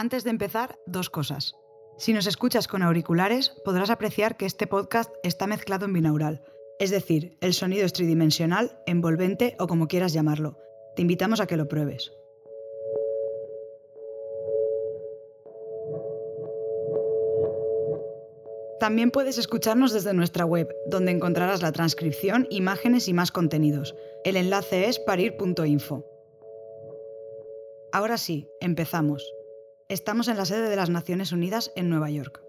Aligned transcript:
Antes 0.00 0.24
de 0.24 0.30
empezar, 0.30 0.78
dos 0.86 1.10
cosas. 1.10 1.56
Si 1.98 2.14
nos 2.14 2.26
escuchas 2.26 2.68
con 2.68 2.82
auriculares, 2.82 3.52
podrás 3.66 3.90
apreciar 3.90 4.38
que 4.38 4.46
este 4.46 4.66
podcast 4.66 5.14
está 5.22 5.46
mezclado 5.46 5.84
en 5.84 5.92
binaural, 5.92 6.42
es 6.78 6.88
decir, 6.90 7.36
el 7.42 7.52
sonido 7.52 7.84
es 7.84 7.92
tridimensional, 7.92 8.80
envolvente 8.86 9.56
o 9.58 9.66
como 9.66 9.88
quieras 9.88 10.14
llamarlo. 10.14 10.56
Te 10.96 11.02
invitamos 11.02 11.38
a 11.40 11.46
que 11.46 11.58
lo 11.58 11.68
pruebes. 11.68 12.12
También 18.80 19.10
puedes 19.10 19.36
escucharnos 19.36 19.92
desde 19.92 20.14
nuestra 20.14 20.46
web, 20.46 20.74
donde 20.86 21.12
encontrarás 21.12 21.60
la 21.60 21.72
transcripción, 21.72 22.46
imágenes 22.48 23.06
y 23.06 23.12
más 23.12 23.30
contenidos. 23.32 23.94
El 24.24 24.38
enlace 24.38 24.88
es 24.88 24.98
parir.info. 24.98 26.06
Ahora 27.92 28.16
sí, 28.16 28.48
empezamos. 28.60 29.30
Estamos 29.90 30.28
en 30.28 30.36
la 30.36 30.44
sede 30.44 30.70
de 30.70 30.76
las 30.76 30.88
Naciones 30.88 31.32
Unidas 31.32 31.72
en 31.74 31.90
Nueva 31.90 32.10
York. 32.10 32.40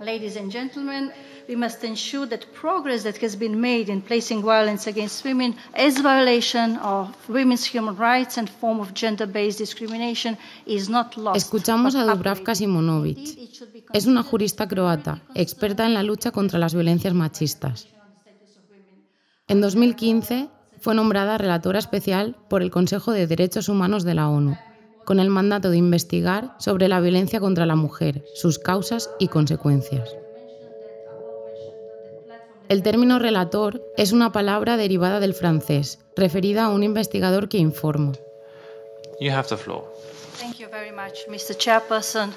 Ladies 0.00 0.36
and 0.36 0.50
gentlemen, 0.50 1.12
we 1.48 1.54
must 1.54 1.84
ensure 1.84 2.26
that 2.26 2.40
progress 2.60 3.04
that 3.04 3.22
has 3.22 3.38
been 3.38 3.60
made 3.60 3.88
in 3.88 4.02
placing 4.02 4.42
violence 4.42 4.90
against 4.90 5.24
women 5.24 5.54
as 5.74 6.02
violation 6.02 6.78
of 6.78 7.10
women's 7.28 7.64
human 7.64 7.96
rights 7.96 8.38
and 8.38 8.50
form 8.50 8.80
of 8.80 8.92
gender-based 8.92 9.60
discrimination 9.60 10.36
is 10.66 10.88
not 10.88 11.16
lost. 11.16 11.36
Escuchamos 11.36 11.94
a 11.94 12.04
Dubravka 12.04 12.56
Simonovic. 12.56 13.38
Es 13.92 14.06
una 14.06 14.24
jurista 14.24 14.66
croata, 14.66 15.22
experta 15.32 15.86
en 15.86 15.94
la 15.94 16.02
lucha 16.02 16.32
contra 16.32 16.58
las 16.58 16.74
violencias 16.74 17.14
machistas. 17.14 17.86
En 19.46 19.60
2015 19.60 20.48
fue 20.80 20.96
nombrada 20.96 21.38
relatora 21.38 21.78
especial 21.78 22.36
por 22.48 22.62
el 22.62 22.72
Consejo 22.72 23.12
de 23.12 23.28
Derechos 23.28 23.68
Humanos 23.68 24.02
de 24.02 24.14
la 24.14 24.28
ONU 24.28 24.56
con 25.06 25.20
el 25.20 25.30
mandato 25.30 25.70
de 25.70 25.78
investigar 25.78 26.50
sobre 26.58 26.88
la 26.88 27.00
violencia 27.00 27.40
contra 27.40 27.64
la 27.64 27.76
mujer, 27.76 28.24
sus 28.34 28.58
causas 28.58 29.08
y 29.18 29.28
consecuencias. 29.28 30.14
El 32.68 32.82
término 32.82 33.20
relator 33.20 33.80
es 33.96 34.10
una 34.10 34.32
palabra 34.32 34.76
derivada 34.76 35.20
del 35.20 35.32
francés, 35.32 36.00
referida 36.16 36.64
a 36.64 36.70
un 36.70 36.82
investigador 36.82 37.48
que 37.48 37.58
informa. 37.58 38.12
You 39.20 39.30
have 39.30 39.48
the 39.48 39.56
floor. 39.56 39.84
Thank 40.40 40.56
you 40.56 40.68
very 40.68 40.90
much, 40.90 41.28
Mr. 41.28 41.56
Chairperson, 41.56 42.32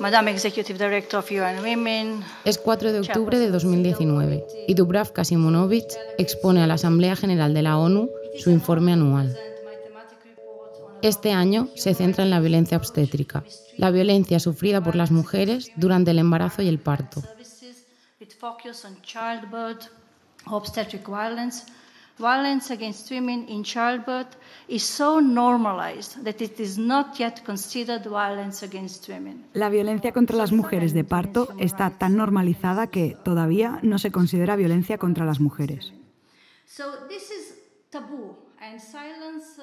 Madam 0.00 0.28
Executive 0.28 0.82
Director 0.82 1.20
of 1.20 1.30
UN 1.30 1.60
Women. 1.62 2.24
Es 2.46 2.56
4 2.56 2.92
de 2.92 3.00
octubre 3.00 3.38
de 3.38 3.50
2019 3.50 4.46
y 4.66 4.74
Dubravka 4.74 5.24
Simonovic 5.24 5.92
expone 6.16 6.62
a 6.62 6.66
la 6.66 6.74
Asamblea 6.74 7.14
General 7.14 7.52
de 7.52 7.62
la 7.62 7.76
ONU 7.76 8.08
su 8.38 8.50
informe 8.50 8.94
anual. 8.94 9.36
Este 11.02 11.32
año 11.32 11.68
se 11.74 11.94
centra 11.94 12.22
en 12.22 12.30
la 12.30 12.38
violencia 12.38 12.76
obstétrica, 12.76 13.42
la 13.76 13.90
violencia 13.90 14.38
sufrida 14.38 14.80
por 14.80 14.94
las 14.94 15.10
mujeres 15.10 15.72
durante 15.74 16.12
el 16.12 16.20
embarazo 16.20 16.62
y 16.62 16.68
el 16.68 16.78
parto. 16.78 17.22
Violence 22.18 22.72
against 22.72 23.10
women 23.10 23.48
in 23.48 23.64
childbirth 23.64 24.36
is 24.68 24.82
so 24.82 25.20
normalized 25.20 26.22
that 26.24 26.40
it 26.42 26.60
is 26.60 26.78
not 26.78 27.18
yet 27.18 27.42
considered 27.42 28.04
violence 28.04 28.64
against 28.64 29.08
women. 29.08 29.46
La 29.54 29.70
violencia 29.70 30.12
contra 30.12 30.36
las 30.36 30.52
mujeres 30.52 30.92
de 30.92 31.04
parto 31.04 31.48
está 31.58 31.90
tan 31.98 32.16
normalizada 32.16 32.88
que 32.88 33.16
todavía 33.24 33.80
no 33.82 33.98
se 33.98 34.12
considera 34.12 34.56
violencia 34.56 34.98
contra 34.98 35.24
las 35.24 35.40
mujeres. 35.40 35.92
So 36.66 36.84
this 37.08 37.30
is 37.30 37.54
taboo 37.90 38.41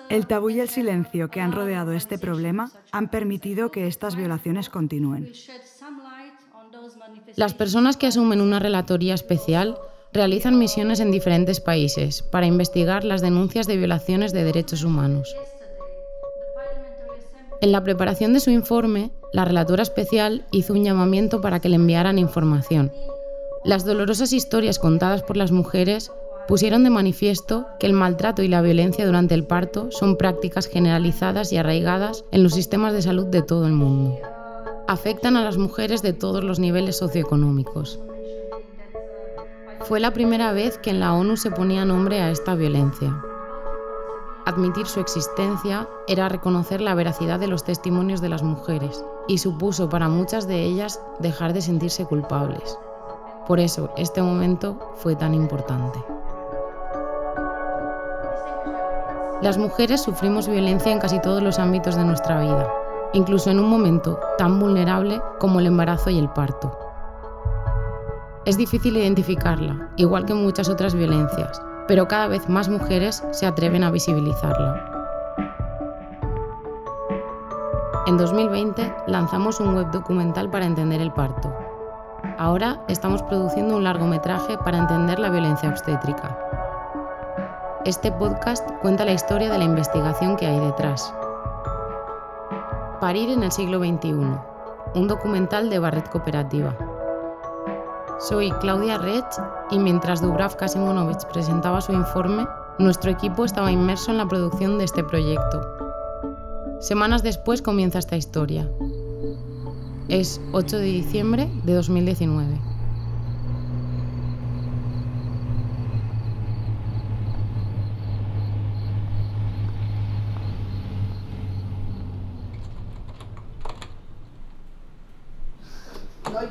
el 0.09 0.27
tabú 0.27 0.49
y 0.49 0.59
el 0.59 0.69
silencio 0.69 1.29
que 1.29 1.41
han 1.41 1.51
rodeado 1.51 1.93
este 1.93 2.17
problema 2.17 2.71
han 2.91 3.09
permitido 3.09 3.71
que 3.71 3.87
estas 3.87 4.15
violaciones 4.15 4.69
continúen. 4.69 5.31
Las 7.35 7.53
personas 7.53 7.97
que 7.97 8.07
asumen 8.07 8.41
una 8.41 8.59
relatoría 8.59 9.13
especial 9.13 9.77
realizan 10.11 10.57
misiones 10.57 10.99
en 10.99 11.11
diferentes 11.11 11.59
países 11.59 12.23
para 12.23 12.47
investigar 12.47 13.03
las 13.03 13.21
denuncias 13.21 13.67
de 13.67 13.77
violaciones 13.77 14.33
de 14.33 14.43
derechos 14.43 14.83
humanos. 14.83 15.35
En 17.61 17.71
la 17.71 17.83
preparación 17.83 18.33
de 18.33 18.39
su 18.39 18.51
informe, 18.51 19.11
la 19.33 19.45
relatora 19.45 19.83
especial 19.83 20.45
hizo 20.51 20.73
un 20.73 20.83
llamamiento 20.83 21.41
para 21.41 21.59
que 21.59 21.69
le 21.69 21.75
enviaran 21.75 22.17
información. 22.17 22.91
Las 23.65 23.85
dolorosas 23.85 24.31
historias 24.33 24.79
contadas 24.79 25.23
por 25.23 25.35
las 25.35 25.51
mujeres 25.51 26.11
pusieron 26.49 26.83
de 26.83 26.89
manifiesto 26.89 27.67
que 27.79 27.85
el 27.85 27.93
maltrato 27.93 28.41
y 28.41 28.47
la 28.47 28.63
violencia 28.63 29.05
durante 29.05 29.35
el 29.35 29.45
parto 29.45 29.91
son 29.91 30.17
prácticas 30.17 30.65
generalizadas 30.65 31.53
y 31.53 31.57
arraigadas 31.57 32.25
en 32.31 32.41
los 32.41 32.55
sistemas 32.55 32.91
de 32.91 33.03
salud 33.03 33.27
de 33.27 33.43
todo 33.43 33.67
el 33.67 33.73
mundo. 33.73 34.17
Afectan 34.87 35.37
a 35.37 35.43
las 35.43 35.59
mujeres 35.59 36.01
de 36.01 36.11
todos 36.11 36.43
los 36.43 36.57
niveles 36.57 36.97
socioeconómicos. 36.97 37.99
Fue 39.81 39.99
la 39.99 40.11
primera 40.11 40.51
vez 40.51 40.79
que 40.79 40.89
en 40.89 40.99
la 40.99 41.13
ONU 41.13 41.37
se 41.37 41.51
ponía 41.51 41.85
nombre 41.85 42.19
a 42.19 42.31
esta 42.31 42.55
violencia. 42.55 43.23
Admitir 44.47 44.87
su 44.87 45.01
existencia 45.01 45.87
era 46.07 46.29
reconocer 46.29 46.81
la 46.81 46.95
veracidad 46.95 47.39
de 47.39 47.47
los 47.47 47.63
testimonios 47.63 48.21
de 48.21 48.29
las 48.29 48.41
mujeres 48.41 49.05
y 49.27 49.37
supuso 49.37 49.87
para 49.87 50.09
muchas 50.09 50.47
de 50.47 50.63
ellas 50.63 50.99
dejar 51.19 51.53
de 51.53 51.61
sentirse 51.61 52.07
culpables. 52.07 52.75
Por 53.45 53.59
eso 53.59 53.91
este 53.97 54.23
momento 54.23 54.79
fue 54.95 55.15
tan 55.15 55.35
importante. 55.35 55.99
Las 59.41 59.57
mujeres 59.57 60.01
sufrimos 60.01 60.49
violencia 60.49 60.91
en 60.91 60.99
casi 60.99 61.21
todos 61.21 61.41
los 61.41 61.59
ámbitos 61.59 61.95
de 61.95 62.03
nuestra 62.03 62.41
vida, 62.41 62.67
incluso 63.13 63.49
en 63.49 63.59
un 63.59 63.69
momento 63.69 64.19
tan 64.37 64.59
vulnerable 64.59 65.21
como 65.39 65.61
el 65.61 65.67
embarazo 65.67 66.09
y 66.09 66.19
el 66.19 66.27
parto. 66.29 66.77
Es 68.43 68.57
difícil 68.57 68.97
identificarla, 68.97 69.91
igual 69.95 70.25
que 70.25 70.33
muchas 70.33 70.67
otras 70.67 70.93
violencias, 70.93 71.61
pero 71.87 72.09
cada 72.09 72.27
vez 72.27 72.49
más 72.49 72.67
mujeres 72.67 73.23
se 73.31 73.45
atreven 73.45 73.85
a 73.85 73.91
visibilizarla. 73.91 74.85
En 78.07 78.17
2020 78.17 78.93
lanzamos 79.07 79.61
un 79.61 79.73
web 79.73 79.89
documental 79.91 80.49
para 80.49 80.65
entender 80.65 80.99
el 80.99 81.13
parto. 81.13 81.55
Ahora 82.37 82.83
estamos 82.89 83.23
produciendo 83.23 83.77
un 83.77 83.85
largometraje 83.85 84.57
para 84.57 84.79
entender 84.79 85.17
la 85.17 85.29
violencia 85.29 85.69
obstétrica, 85.69 86.37
este 87.89 88.11
podcast 88.11 88.69
cuenta 88.83 89.03
la 89.03 89.13
historia 89.13 89.49
de 89.49 89.57
la 89.57 89.63
investigación 89.63 90.37
que 90.37 90.45
hay 90.45 90.59
detrás. 90.59 91.11
Parir 93.01 93.31
en 93.31 93.41
el 93.41 93.51
siglo 93.51 93.79
XXI, 93.79 94.13
un 94.93 95.07
documental 95.07 95.71
de 95.71 95.79
Barret 95.79 96.07
Cooperativa. 96.07 96.77
Soy 98.19 98.51
Claudia 98.51 98.99
Rech 98.99 99.25
y 99.71 99.79
mientras 99.79 100.21
Dubravka 100.21 100.67
Simonovic 100.67 101.25
presentaba 101.31 101.81
su 101.81 101.91
informe, 101.91 102.45
nuestro 102.77 103.09
equipo 103.09 103.43
estaba 103.43 103.71
inmerso 103.71 104.11
en 104.11 104.17
la 104.17 104.27
producción 104.27 104.77
de 104.77 104.83
este 104.83 105.03
proyecto. 105.03 105.59
Semanas 106.79 107.23
después 107.23 107.63
comienza 107.63 107.97
esta 107.97 108.17
historia. 108.17 108.69
Es 110.09 110.39
8 110.53 110.77
de 110.77 110.83
diciembre 110.83 111.49
de 111.63 111.73
2019. 111.73 112.69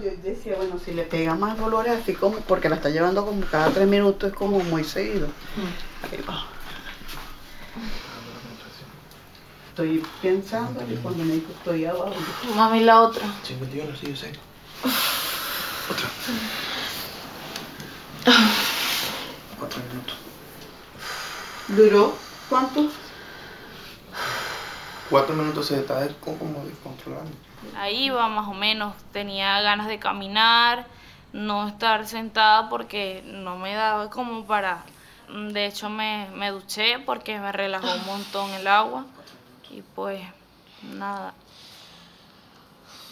yo 0.03 0.11
decía, 0.31 0.57
bueno, 0.57 0.79
si 0.85 0.93
le 0.93 1.03
pega 1.03 1.35
más 1.35 1.59
dolores, 1.59 1.99
así 2.01 2.15
como, 2.15 2.39
porque 2.39 2.69
la 2.69 2.77
está 2.77 2.89
llevando 2.91 3.25
como 3.25 3.45
cada 3.47 3.71
tres 3.71 3.87
minutos, 3.87 4.31
es 4.31 4.37
como 4.37 4.61
muy 4.61 4.85
seguido. 4.85 5.29
Estoy 9.69 10.03
pensando 10.21 10.85
y 10.91 10.97
cuando 10.97 11.25
me 11.25 11.35
dijo 11.35 11.53
estoy 11.53 11.85
abajo. 11.85 12.15
Mami, 12.57 12.81
la 12.81 13.03
otra. 13.03 13.23
51, 13.45 13.97
sí, 13.97 14.09
yo 14.09 14.17
sé. 14.17 14.33
Otra. 15.91 16.09
Cuatro 19.59 19.81
minutos. 19.89 20.17
¿Duró 21.69 22.15
cuánto? 22.49 22.91
Cuatro 25.11 25.35
minutos 25.35 25.67
se 25.67 25.81
está 25.81 26.07
como 26.21 26.65
descontrolando. 26.65 27.31
Ahí 27.77 28.11
va 28.11 28.29
más 28.29 28.47
o 28.49 28.55
menos, 28.55 28.95
tenía 29.13 29.61
ganas 29.63 29.89
de 29.89 29.99
caminar, 29.99 30.87
no 31.33 31.69
estar 31.69 32.07
sentada 32.07 32.69
porque 32.69 33.23
no 33.25 33.59
me 33.59 33.75
daba 33.75 34.11
como 34.11 34.45
para... 34.45 34.85
De 35.53 35.67
hecho 35.67 35.91
me, 35.91 36.29
me 36.35 36.51
duché 36.51 36.99
porque 37.01 37.39
me 37.39 37.53
relajó 37.53 37.87
un 37.95 38.07
montón 38.07 38.51
el 38.55 38.67
agua 38.67 39.05
y 39.71 39.83
pues 39.95 40.23
nada. 40.95 41.35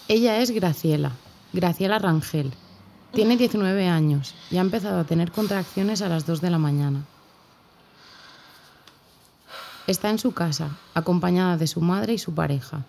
Ella 0.08 0.38
es 0.38 0.50
Graciela, 0.50 1.12
Graciela 1.52 1.98
Rangel. 1.98 2.52
Tiene 3.12 3.36
19 3.36 3.88
años 3.88 4.34
y 4.50 4.58
ha 4.58 4.60
empezado 4.60 5.00
a 5.00 5.04
tener 5.04 5.30
contracciones 5.30 6.00
a 6.02 6.08
las 6.08 6.26
2 6.26 6.40
de 6.40 6.50
la 6.50 6.58
mañana. 6.58 7.04
Está 9.86 10.10
en 10.10 10.18
su 10.18 10.32
casa, 10.32 10.76
acompañada 10.94 11.56
de 11.56 11.68
su 11.68 11.80
madre 11.80 12.12
y 12.12 12.18
su 12.18 12.34
pareja. 12.34 12.84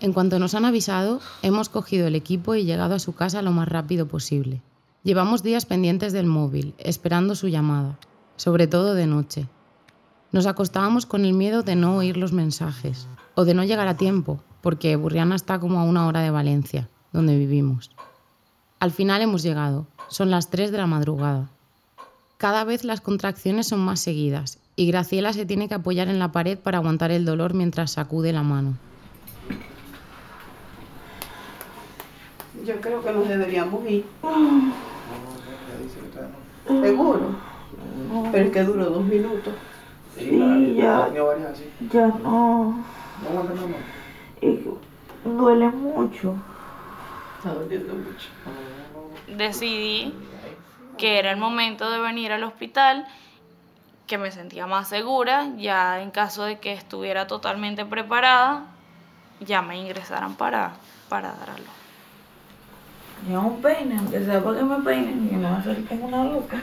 En 0.00 0.12
cuanto 0.12 0.40
nos 0.40 0.56
han 0.56 0.64
avisado, 0.64 1.20
hemos 1.42 1.68
cogido 1.68 2.08
el 2.08 2.16
equipo 2.16 2.56
y 2.56 2.64
llegado 2.64 2.96
a 2.96 2.98
su 2.98 3.14
casa 3.14 3.40
lo 3.40 3.52
más 3.52 3.68
rápido 3.68 4.08
posible. 4.08 4.60
Llevamos 5.04 5.44
días 5.44 5.64
pendientes 5.64 6.12
del 6.12 6.26
móvil, 6.26 6.74
esperando 6.78 7.36
su 7.36 7.46
llamada, 7.46 7.98
sobre 8.34 8.66
todo 8.66 8.94
de 8.94 9.06
noche. 9.06 9.48
Nos 10.32 10.46
acostábamos 10.46 11.06
con 11.06 11.24
el 11.24 11.34
miedo 11.34 11.62
de 11.62 11.76
no 11.76 11.98
oír 11.98 12.16
los 12.16 12.32
mensajes 12.32 13.06
o 13.36 13.44
de 13.44 13.54
no 13.54 13.62
llegar 13.62 13.86
a 13.86 13.96
tiempo, 13.96 14.40
porque 14.60 14.96
Burriana 14.96 15.36
está 15.36 15.60
como 15.60 15.78
a 15.78 15.84
una 15.84 16.08
hora 16.08 16.20
de 16.20 16.30
Valencia, 16.32 16.88
donde 17.12 17.38
vivimos. 17.38 17.92
Al 18.80 18.90
final 18.90 19.22
hemos 19.22 19.44
llegado, 19.44 19.86
son 20.08 20.32
las 20.32 20.50
3 20.50 20.72
de 20.72 20.78
la 20.78 20.88
madrugada. 20.88 21.48
Cada 22.38 22.64
vez 22.64 22.82
las 22.82 23.00
contracciones 23.00 23.68
son 23.68 23.78
más 23.78 24.00
seguidas 24.00 24.58
y 24.76 24.86
Graciela 24.86 25.32
se 25.32 25.46
tiene 25.46 25.68
que 25.68 25.74
apoyar 25.74 26.08
en 26.08 26.18
la 26.18 26.32
pared 26.32 26.58
para 26.58 26.78
aguantar 26.78 27.10
el 27.10 27.24
dolor 27.24 27.54
mientras 27.54 27.92
sacude 27.92 28.32
la 28.32 28.42
mano. 28.42 28.74
Yo 32.64 32.80
creo 32.80 33.02
que 33.02 33.12
nos 33.12 33.28
deberíamos 33.28 33.88
ir. 33.88 34.04
¿Seguro? 36.66 37.36
Pero 38.32 38.44
es 38.44 38.52
que 38.52 38.62
duró 38.62 38.86
dos 38.86 39.04
minutos. 39.04 39.54
Sí, 40.16 40.74
ya. 40.76 41.04
así. 41.04 41.70
Ya 41.92 42.06
no. 42.06 42.84
Y 44.40 44.60
duele 45.24 45.68
mucho. 45.70 46.36
Está 47.38 47.54
doliendo 47.54 47.94
mucho. 47.94 48.28
Decidí 49.36 50.14
que 50.96 51.18
era 51.18 51.32
el 51.32 51.36
momento 51.36 51.90
de 51.90 51.98
venir 51.98 52.32
al 52.32 52.44
hospital, 52.44 53.06
que 54.06 54.18
me 54.18 54.30
sentía 54.30 54.66
más 54.66 54.88
segura, 54.88 55.50
ya 55.56 56.02
en 56.02 56.10
caso 56.10 56.44
de 56.44 56.58
que 56.58 56.72
estuviera 56.72 57.26
totalmente 57.26 57.84
preparada, 57.86 58.64
ya 59.40 59.62
me 59.62 59.78
ingresaran 59.80 60.34
para, 60.34 60.74
para 61.08 61.32
dar 61.32 61.50
a 61.50 61.58
luz. 61.58 61.66
Ya 63.30 63.38
un 63.40 63.62
peine, 63.62 63.96
aunque 63.98 64.22
sea 64.24 64.42
para 64.44 64.58
que 64.58 64.64
me 64.64 64.76
peinen, 64.80 65.28
y 65.32 65.36
me 65.36 65.44
va 65.50 65.56
a 65.58 65.64
salir 65.64 65.86
como 65.86 66.06
una 66.06 66.24
loca. 66.24 66.62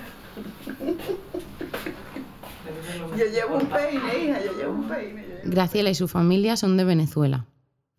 Yo 3.17 3.25
llevo 3.25 3.55
un 3.57 3.65
peine, 3.67 4.23
hija, 4.23 4.39
yo 4.45 4.57
llevo 4.57 4.73
un 4.73 4.83
peine. 4.87 5.21
yo 5.21 5.27
llevo- 5.35 5.41
Graciela 5.51 5.89
y 5.89 5.95
su 5.95 6.07
familia 6.07 6.55
son 6.57 6.77
de 6.77 6.83
Venezuela. 6.83 7.45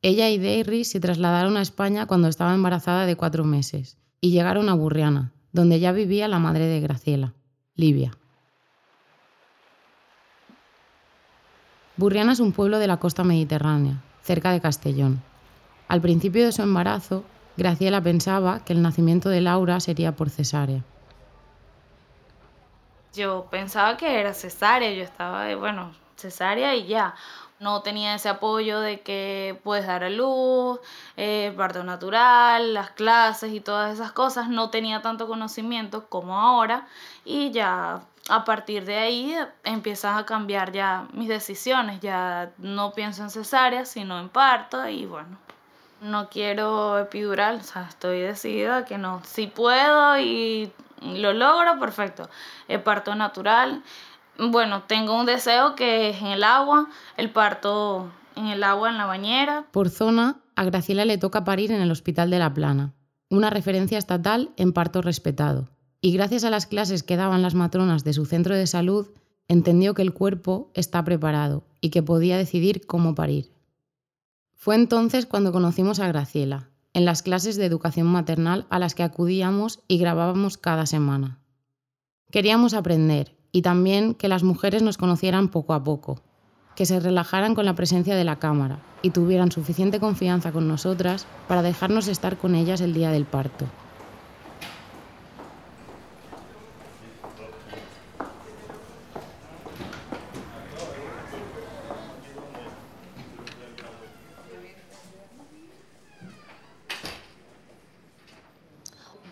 Ella 0.03 0.29
y 0.31 0.39
Deiry 0.39 0.85
se 0.85 1.01
trasladaron 1.01 1.57
a 1.57 1.63
España 1.63 2.07
cuando 2.07 2.29
estaba 2.29 2.55
embarazada 2.55 3.07
de 3.07 3.17
cuatro 3.17 3.45
meses 3.45 3.99
y 4.21 4.31
llegaron 4.31 4.69
a 4.69 4.75
Burriana, 4.75 5.33
donde 5.53 5.81
ya 5.81 5.93
vivía 5.93 6.29
la 6.29 6.39
madre 6.39 6.67
de 6.67 6.81
Graciela, 6.81 7.35
Livia. 7.75 8.13
Burriana 11.97 12.33
es 12.33 12.41
un 12.41 12.53
pueblo 12.53 12.79
de 12.79 12.87
la 12.87 12.97
costa 12.97 13.23
mediterránea, 13.23 13.97
cerca 14.23 14.51
de 14.51 14.61
Castellón. 14.61 15.23
Al 15.89 16.01
principio 16.01 16.47
de 16.47 16.53
su 16.53 16.63
embarazo, 16.63 17.23
Graciela 17.59 18.01
pensaba 18.01 18.65
que 18.65 18.73
el 18.73 18.81
nacimiento 18.81 19.29
de 19.29 19.43
Laura 19.43 19.79
sería 19.79 20.13
por 20.13 20.31
cesárea. 20.31 20.83
Yo 23.13 23.47
pensaba 23.51 23.99
que 23.99 24.19
era 24.19 24.33
cesárea, 24.33 24.91
yo 24.93 25.03
estaba, 25.03 25.45
de, 25.45 25.55
bueno, 25.55 25.93
cesárea 26.17 26.75
y 26.75 26.87
ya. 26.87 27.15
No 27.61 27.83
tenía 27.83 28.15
ese 28.15 28.31
apoyo 28.31 28.81
de 28.81 29.03
que 29.03 29.61
puedes 29.63 29.87
dar 29.87 30.03
a 30.03 30.11
luz, 30.11 30.81
eh, 31.19 31.53
parto 31.57 31.85
natural, 31.85 32.73
las 32.73 32.91
clases 32.91 33.53
y 33.53 33.61
todas 33.61 33.93
esas 33.93 34.13
cosas. 34.13 34.49
No 34.49 34.71
tenía 34.71 35.03
tanto 35.03 35.29
conocimiento 35.29 36.07
como 36.09 36.39
ahora 36.39 36.89
y 37.25 37.51
ya 37.51 38.01
a 38.33 38.47
partir 38.47 38.87
de 38.87 38.97
ahí 38.97 39.37
empiezan 39.63 40.17
a 40.17 40.25
cambiar 40.25 40.73
ya 40.73 41.07
mis 41.13 41.29
decisiones. 41.29 42.01
Ya 42.01 42.51
no 42.57 42.95
pienso 42.95 43.23
en 43.23 43.29
cesárea, 43.29 43.85
sino 43.85 44.19
en 44.19 44.31
parto 44.31 44.89
y 44.89 45.05
bueno. 45.05 45.37
No 46.01 46.31
quiero 46.31 46.99
epidural, 46.99 47.57
o 47.57 47.63
sea, 47.63 47.83
estoy 47.91 48.21
decidida 48.21 48.87
que 48.87 48.97
no. 48.97 49.21
Si 49.25 49.49
puedo 49.49 50.19
y 50.19 50.73
lo 51.03 51.35
logro, 51.35 51.79
perfecto. 51.79 52.31
El 52.69 52.81
parto 52.81 53.15
natural. 53.15 53.83
Bueno, 54.39 54.83
tengo 54.85 55.15
un 55.21 55.27
deseo 55.27 55.75
que 55.75 56.09
es 56.09 56.23
en 56.23 56.29
el 56.29 56.43
agua, 56.43 56.89
el 57.19 57.29
parto 57.29 58.11
en 58.35 58.47
el 58.47 58.65
agua, 58.65 58.89
en 58.89 58.97
la 58.97 59.05
bañera. 59.05 59.67
Por 59.73 59.91
zona, 59.91 60.37
a 60.57 60.65
Graciela 60.65 61.05
le 61.05 61.19
toca 61.19 61.45
parir 61.45 61.71
en 61.71 61.83
el 61.83 61.91
Hospital 61.91 62.31
de 62.31 62.39
La 62.39 62.55
Plana, 62.55 62.95
una 63.29 63.51
referencia 63.51 63.99
estatal 63.99 64.55
en 64.57 64.73
parto 64.73 65.03
respetado. 65.03 65.69
Y 66.05 66.13
gracias 66.13 66.43
a 66.43 66.51
las 66.51 66.67
clases 66.67 67.05
que 67.05 67.17
daban 67.17 67.43
las 67.43 67.55
matronas 67.55 68.03
de 68.03 68.13
su 68.13 68.27
centro 68.27 68.57
de 68.57 68.67
salud, 68.67 69.07
entendió 69.47 69.95
que 69.95 70.03
el 70.03 70.13
cuerpo 70.13 70.73
está 70.75 71.05
preparado 71.05 71.63
y 71.81 71.91
que 71.91 72.03
podía 72.03 72.37
decidir 72.37 72.87
cómo 72.87 73.15
parir. 73.15 73.53
Fue 74.57 74.75
entonces 74.75 75.27
cuando 75.27 75.53
conocimos 75.53 76.01
a 76.01 76.09
Graciela, 76.09 76.71
en 76.93 77.05
las 77.05 77.23
clases 77.23 77.57
de 77.57 77.67
educación 77.67 78.09
maternal 78.09 78.67
a 78.69 78.81
las 78.81 78.97
que 78.97 79.05
acudíamos 79.05 79.81
y 79.87 79.99
grabábamos 79.99 80.59
cada 80.59 80.87
semana. 80.87 81.39
Queríamos 82.33 82.75
aprender 82.75 83.37
y 83.53 83.63
también 83.63 84.15
que 84.15 84.27
las 84.27 84.43
mujeres 84.43 84.83
nos 84.83 84.99
conocieran 84.99 85.51
poco 85.51 85.73
a 85.73 85.85
poco, 85.85 86.21
que 86.75 86.85
se 86.85 86.99
relajaran 86.99 87.55
con 87.55 87.65
la 87.65 87.77
presencia 87.77 88.17
de 88.17 88.25
la 88.25 88.41
cámara 88.41 88.81
y 89.03 89.11
tuvieran 89.11 89.53
suficiente 89.53 90.01
confianza 90.01 90.51
con 90.51 90.67
nosotras 90.67 91.27
para 91.47 91.63
dejarnos 91.63 92.09
estar 92.09 92.39
con 92.39 92.57
ellas 92.57 92.81
el 92.81 92.93
día 92.93 93.13
del 93.13 93.25
parto. 93.25 93.67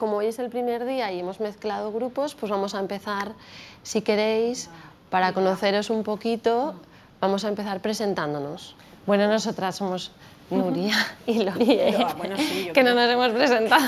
Como 0.01 0.17
hoy 0.17 0.29
es 0.29 0.39
el 0.39 0.49
primer 0.49 0.87
día 0.87 1.13
y 1.13 1.21
hemos 1.21 1.41
mezclado 1.41 1.93
grupos, 1.93 2.35
pues 2.35 2.51
vamos 2.51 2.75
a 2.75 2.81
empezar, 2.81 3.33
si 3.83 4.01
queréis, 4.01 4.71
para 5.11 5.35
conoceros 5.35 5.91
un 5.91 6.05
poquito, 6.05 6.75
vamos 7.21 7.45
a 7.45 7.49
empezar 7.49 7.81
presentándonos. 7.81 8.77
Bueno, 9.05 9.29
nosotras 9.29 9.77
somos 9.77 10.11
Nuria 10.49 10.95
y 11.27 11.43
Loli, 11.43 11.67
Pero, 11.93 12.15
bueno, 12.17 12.37
sí, 12.39 12.71
que 12.73 12.83
no 12.83 12.93
creo. 12.93 12.95
nos 12.95 13.11
hemos 13.11 13.29
presentado. 13.33 13.87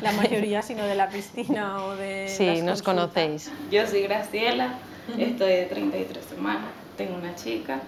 La 0.00 0.12
mayoría, 0.12 0.62
sino 0.62 0.84
de 0.84 0.94
la 0.94 1.10
piscina 1.10 1.84
o 1.84 1.96
de. 1.96 2.28
Sí, 2.34 2.62
nos 2.62 2.80
consultas. 2.80 2.82
conocéis. 2.82 3.52
Yo 3.70 3.86
soy 3.86 4.04
Graciela, 4.04 4.70
estoy 5.18 5.50
de 5.52 5.66
33 5.66 6.24
semanas, 6.24 6.70
tengo 6.96 7.14
una 7.16 7.34
chica, 7.34 7.78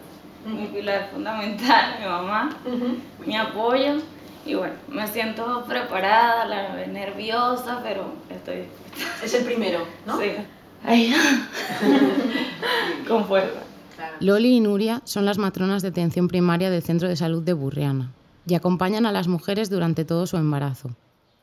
mi 0.44 0.66
pilar 0.66 1.08
fundamental, 1.14 1.94
mi 1.98 2.04
mamá, 2.04 2.56
mi 3.24 3.34
apoyo. 3.38 4.02
Y 4.46 4.54
bueno, 4.54 4.74
me 4.88 5.06
siento 5.08 5.64
preparada, 5.66 6.44
la 6.44 6.74
vez 6.74 6.88
nerviosa, 6.88 7.80
pero 7.82 8.12
estoy 8.28 8.64
Es 9.22 9.34
el 9.34 9.44
primero, 9.44 9.80
¿no? 10.06 10.18
Sí. 10.20 10.32
Ay, 10.84 11.14
con 13.08 13.24
fuerza. 13.24 13.60
Loli 14.20 14.56
y 14.56 14.60
Nuria 14.60 15.00
son 15.04 15.24
las 15.24 15.38
matronas 15.38 15.82
de 15.82 15.88
atención 15.88 16.28
primaria 16.28 16.70
del 16.70 16.82
Centro 16.82 17.08
de 17.08 17.16
Salud 17.16 17.42
de 17.42 17.54
Burriana 17.54 18.12
y 18.46 18.54
acompañan 18.54 19.06
a 19.06 19.12
las 19.12 19.28
mujeres 19.28 19.70
durante 19.70 20.04
todo 20.04 20.26
su 20.26 20.36
embarazo. 20.36 20.90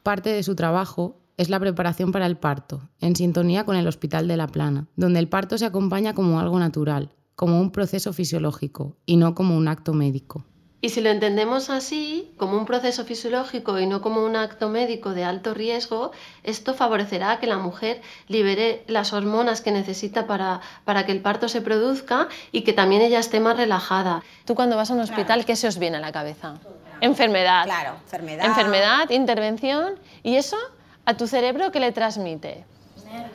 Parte 0.03 0.29
de 0.29 0.43
su 0.43 0.55
trabajo 0.55 1.15
es 1.37 1.49
la 1.49 1.59
preparación 1.59 2.11
para 2.11 2.27
el 2.27 2.37
parto, 2.37 2.81
en 2.99 3.15
sintonía 3.15 3.65
con 3.65 3.75
el 3.75 3.87
Hospital 3.87 4.27
de 4.27 4.37
La 4.37 4.47
Plana, 4.47 4.85
donde 4.95 5.19
el 5.19 5.27
parto 5.27 5.57
se 5.57 5.65
acompaña 5.65 6.13
como 6.13 6.39
algo 6.39 6.59
natural, 6.59 7.09
como 7.35 7.59
un 7.59 7.71
proceso 7.71 8.13
fisiológico 8.13 8.95
y 9.07 9.17
no 9.17 9.33
como 9.33 9.57
un 9.57 9.67
acto 9.67 9.93
médico. 9.93 10.43
Y 10.83 10.89
si 10.89 11.01
lo 11.01 11.11
entendemos 11.11 11.69
así, 11.69 12.33
como 12.37 12.57
un 12.57 12.65
proceso 12.65 13.05
fisiológico 13.05 13.79
y 13.79 13.85
no 13.85 14.01
como 14.01 14.23
un 14.25 14.35
acto 14.35 14.67
médico 14.67 15.11
de 15.11 15.23
alto 15.23 15.53
riesgo, 15.53 16.11
esto 16.43 16.73
favorecerá 16.73 17.39
que 17.39 17.45
la 17.45 17.57
mujer 17.57 18.01
libere 18.27 18.83
las 18.87 19.13
hormonas 19.13 19.61
que 19.61 19.71
necesita 19.71 20.25
para, 20.25 20.61
para 20.83 21.05
que 21.05 21.11
el 21.11 21.21
parto 21.21 21.49
se 21.49 21.61
produzca 21.61 22.29
y 22.51 22.63
que 22.63 22.73
también 22.73 23.03
ella 23.03 23.19
esté 23.19 23.39
más 23.39 23.57
relajada. 23.57 24.23
Tú 24.45 24.55
cuando 24.55 24.75
vas 24.75 24.89
a 24.89 24.95
un 24.95 25.01
hospital, 25.01 25.45
¿qué 25.45 25.55
se 25.55 25.67
os 25.67 25.77
viene 25.77 25.97
a 25.97 25.99
la 25.99 26.11
cabeza? 26.11 26.55
Enfermedad. 26.99 27.65
Claro, 27.65 27.93
enfermedad. 28.01 28.45
Enfermedad, 28.45 29.09
intervención. 29.11 29.99
¿Y 30.23 30.37
eso 30.37 30.57
a 31.05 31.15
tu 31.15 31.27
cerebro 31.27 31.71
qué 31.71 31.79
le 31.79 31.91
transmite? 31.91 32.65
Claro, 33.03 33.29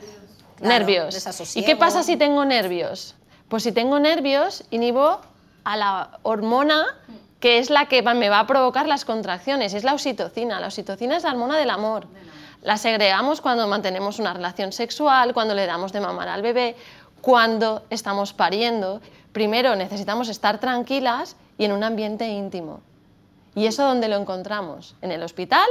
nervios. 0.59 1.55
¿Y 1.55 1.63
qué 1.63 1.77
pasa 1.77 2.03
si 2.03 2.17
tengo 2.17 2.43
nervios? 2.43 3.15
Pues 3.47 3.63
si 3.63 3.71
tengo 3.71 3.99
nervios, 3.99 4.65
inhibo 4.69 5.21
a 5.63 5.77
la 5.77 6.19
hormona 6.23 6.85
que 7.39 7.59
es 7.59 7.69
la 7.69 7.85
que 7.85 8.01
me 8.01 8.29
va 8.29 8.39
a 8.39 8.47
provocar 8.47 8.87
las 8.87 9.05
contracciones, 9.05 9.73
es 9.73 9.83
la 9.83 9.93
oxitocina. 9.93 10.59
La 10.59 10.67
oxitocina 10.67 11.17
es 11.17 11.23
la 11.23 11.31
hormona 11.31 11.57
del 11.57 11.69
amor. 11.69 12.07
La 12.63 12.77
segregamos 12.77 13.41
cuando 13.41 13.67
mantenemos 13.67 14.19
una 14.19 14.33
relación 14.33 14.71
sexual, 14.71 15.33
cuando 15.33 15.53
le 15.53 15.65
damos 15.65 15.93
de 15.93 16.01
mamar 16.01 16.27
al 16.27 16.41
bebé, 16.41 16.75
cuando 17.21 17.83
estamos 17.89 18.33
pariendo. 18.33 19.01
Primero 19.31 19.75
necesitamos 19.75 20.29
estar 20.29 20.59
tranquilas 20.59 21.35
y 21.57 21.65
en 21.65 21.71
un 21.71 21.83
ambiente 21.83 22.27
íntimo. 22.27 22.81
¿Y 23.53 23.67
eso 23.67 23.83
dónde 23.83 24.07
lo 24.07 24.15
encontramos? 24.15 24.95
¿En 25.01 25.11
el 25.11 25.21
hospital? 25.21 25.67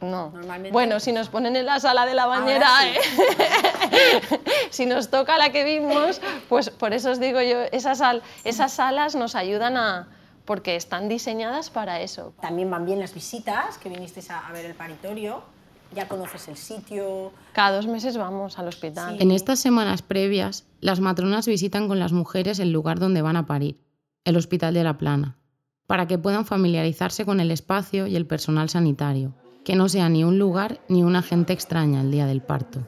No. 0.00 0.32
Bueno, 0.72 0.98
si 0.98 1.12
nos 1.12 1.28
ponen 1.28 1.54
en 1.56 1.64
la 1.64 1.78
sala 1.78 2.04
de 2.04 2.14
la 2.14 2.26
bañera, 2.26 2.68
sí. 2.80 2.88
¿eh? 2.88 4.40
si 4.70 4.84
nos 4.84 5.10
toca 5.10 5.38
la 5.38 5.50
que 5.50 5.62
vimos, 5.62 6.20
pues 6.48 6.70
por 6.70 6.92
eso 6.92 7.12
os 7.12 7.20
digo 7.20 7.40
yo, 7.40 7.62
esas, 7.70 8.02
esas 8.44 8.72
salas 8.72 9.14
nos 9.14 9.36
ayudan 9.36 9.76
a, 9.76 10.08
porque 10.44 10.76
están 10.76 11.08
diseñadas 11.08 11.70
para 11.70 12.00
eso. 12.00 12.34
También 12.40 12.70
van 12.70 12.86
bien 12.86 13.00
las 13.00 13.14
visitas, 13.14 13.78
que 13.78 13.88
vinisteis 13.88 14.30
a, 14.30 14.46
a 14.46 14.52
ver 14.52 14.64
el 14.64 14.74
paritorio, 14.74 15.42
ya 15.94 16.08
conoces 16.08 16.48
el 16.48 16.56
sitio. 16.56 17.32
Cada 17.52 17.76
dos 17.76 17.86
meses 17.86 18.16
vamos 18.16 18.58
al 18.58 18.68
hospital. 18.68 19.16
En 19.20 19.30
estas 19.30 19.60
semanas 19.60 20.02
previas, 20.02 20.64
las 20.80 21.00
matronas 21.00 21.46
visitan 21.46 21.88
con 21.88 21.98
las 21.98 22.12
mujeres 22.12 22.58
el 22.58 22.72
lugar 22.72 22.98
donde 22.98 23.22
van 23.22 23.36
a 23.36 23.46
parir, 23.46 23.78
el 24.24 24.36
Hospital 24.36 24.74
de 24.74 24.84
la 24.84 24.98
Plana, 24.98 25.36
para 25.86 26.06
que 26.06 26.18
puedan 26.18 26.46
familiarizarse 26.46 27.24
con 27.24 27.40
el 27.40 27.50
espacio 27.50 28.06
y 28.06 28.16
el 28.16 28.26
personal 28.26 28.68
sanitario, 28.68 29.34
que 29.64 29.76
no 29.76 29.88
sea 29.88 30.08
ni 30.08 30.24
un 30.24 30.38
lugar 30.38 30.80
ni 30.88 31.02
una 31.02 31.22
gente 31.22 31.52
extraña 31.52 32.00
el 32.00 32.10
día 32.10 32.26
del 32.26 32.42
parto. 32.42 32.86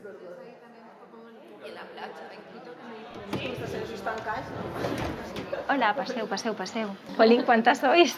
Hola, 5.69 5.95
paseo, 5.95 6.27
paseo, 6.27 6.55
paseo. 6.55 6.97
Jolín, 7.17 7.43
¿cuántas 7.43 7.79
sois? 7.79 8.15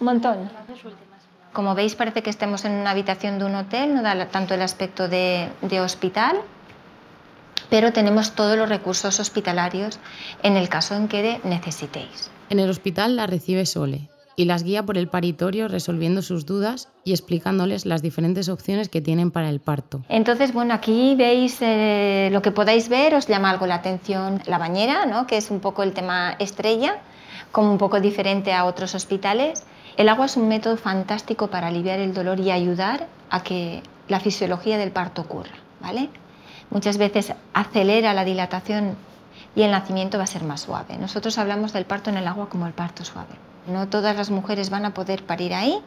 Un 0.00 0.06
montón. 0.06 0.50
Como 1.52 1.74
veis, 1.74 1.94
parece 1.94 2.22
que 2.22 2.30
estemos 2.30 2.64
en 2.64 2.72
una 2.72 2.90
habitación 2.90 3.38
de 3.38 3.44
un 3.44 3.54
hotel, 3.54 3.94
no 3.94 4.02
da 4.02 4.26
tanto 4.28 4.54
el 4.54 4.62
aspecto 4.62 5.08
de, 5.08 5.50
de 5.60 5.80
hospital, 5.80 6.40
pero 7.70 7.92
tenemos 7.92 8.32
todos 8.32 8.56
los 8.56 8.68
recursos 8.68 9.20
hospitalarios 9.20 10.00
en 10.42 10.56
el 10.56 10.68
caso 10.68 10.94
en 10.96 11.06
que 11.06 11.40
necesitéis. 11.44 12.30
En 12.50 12.58
el 12.58 12.70
hospital 12.70 13.16
la 13.16 13.26
recibe 13.26 13.66
Sole 13.66 14.08
y 14.36 14.44
las 14.44 14.62
guía 14.62 14.84
por 14.84 14.98
el 14.98 15.08
paritorio 15.08 15.68
resolviendo 15.68 16.22
sus 16.22 16.46
dudas 16.46 16.88
y 17.04 17.12
explicándoles 17.12 17.86
las 17.86 18.02
diferentes 18.02 18.48
opciones 18.48 18.88
que 18.88 19.00
tienen 19.00 19.30
para 19.30 19.48
el 19.48 19.60
parto. 19.60 20.02
Entonces, 20.08 20.52
bueno, 20.52 20.74
aquí 20.74 21.14
veis 21.16 21.58
eh, 21.60 22.28
lo 22.32 22.42
que 22.42 22.50
podáis 22.50 22.88
ver, 22.88 23.14
os 23.14 23.26
llama 23.26 23.50
algo 23.50 23.66
la 23.66 23.76
atención 23.76 24.42
la 24.46 24.58
bañera, 24.58 25.06
¿no? 25.06 25.26
que 25.26 25.36
es 25.36 25.50
un 25.50 25.60
poco 25.60 25.82
el 25.82 25.92
tema 25.92 26.34
estrella, 26.38 26.98
como 27.52 27.70
un 27.70 27.78
poco 27.78 28.00
diferente 28.00 28.52
a 28.52 28.64
otros 28.64 28.94
hospitales. 28.94 29.64
El 29.96 30.08
agua 30.08 30.26
es 30.26 30.36
un 30.36 30.48
método 30.48 30.76
fantástico 30.76 31.48
para 31.48 31.68
aliviar 31.68 32.00
el 32.00 32.14
dolor 32.14 32.40
y 32.40 32.50
ayudar 32.50 33.06
a 33.30 33.42
que 33.42 33.82
la 34.08 34.20
fisiología 34.20 34.78
del 34.78 34.90
parto 34.90 35.22
ocurra. 35.22 35.54
¿vale? 35.80 36.08
Muchas 36.70 36.98
veces 36.98 37.32
acelera 37.52 38.14
la 38.14 38.24
dilatación 38.24 38.96
y 39.54 39.62
el 39.62 39.70
nacimiento 39.70 40.18
va 40.18 40.24
a 40.24 40.26
ser 40.28 40.42
más 40.42 40.62
suave. 40.62 40.96
Nosotros 40.98 41.38
hablamos 41.38 41.72
del 41.72 41.84
parto 41.84 42.10
en 42.10 42.16
el 42.16 42.26
agua 42.26 42.48
como 42.48 42.66
el 42.66 42.72
parto 42.72 43.04
suave. 43.04 43.34
No 43.66 43.88
todas 43.88 44.16
las 44.16 44.30
mujeres 44.30 44.70
van 44.70 44.84
a 44.84 44.94
poder 44.94 45.24
parir 45.24 45.54
ahí 45.54 45.78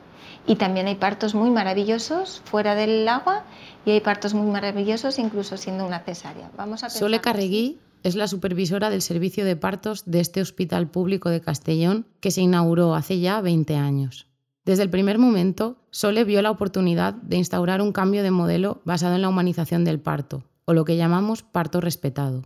y 0.48 0.56
también 0.56 0.88
hay 0.88 0.96
partos 0.96 1.36
muy 1.36 1.50
maravillosos 1.50 2.42
fuera 2.46 2.76
del 2.76 3.08
agua 3.08 3.44
y 3.86 3.92
hay 3.92 4.02
partos 4.02 4.34
muy 4.34 4.52
maravillosos 4.52 5.20
incluso 5.20 5.58
siendo 5.58 5.86
una 5.86 6.00
cesárea. 6.00 6.50
Vamos 6.58 6.84
a 6.84 6.90
Sole. 6.90 7.20
Carregui 7.20 7.80
es 8.04 8.16
la 8.16 8.28
supervisora 8.28 8.90
del 8.90 9.02
servicio 9.02 9.46
de 9.46 9.56
partos 9.56 10.04
de 10.06 10.20
este 10.20 10.42
hospital 10.42 10.88
público 10.88 11.30
de 11.30 11.42
Castellón 11.42 12.06
que 12.20 12.32
se 12.32 12.42
inauguró 12.42 12.96
hace 12.96 13.20
ya 13.20 13.42
20 13.42 13.76
años. 13.76 14.28
Desde 14.66 14.84
el 14.84 14.90
primer 14.90 15.18
momento, 15.18 15.78
Sole 15.92 16.24
vio 16.24 16.42
la 16.42 16.52
oportunidad 16.52 17.14
de 17.14 17.38
instaurar 17.38 17.82
un 17.82 17.94
cambio 17.94 18.24
de 18.24 18.32
modelo 18.32 18.82
basado 18.86 19.16
en 19.16 19.22
la 19.22 19.30
humanización 19.30 19.86
del 19.86 20.00
parto, 20.00 20.44
o 20.66 20.74
lo 20.74 20.84
que 20.84 20.98
llamamos 20.98 21.42
parto 21.44 21.80
respetado. 21.80 22.44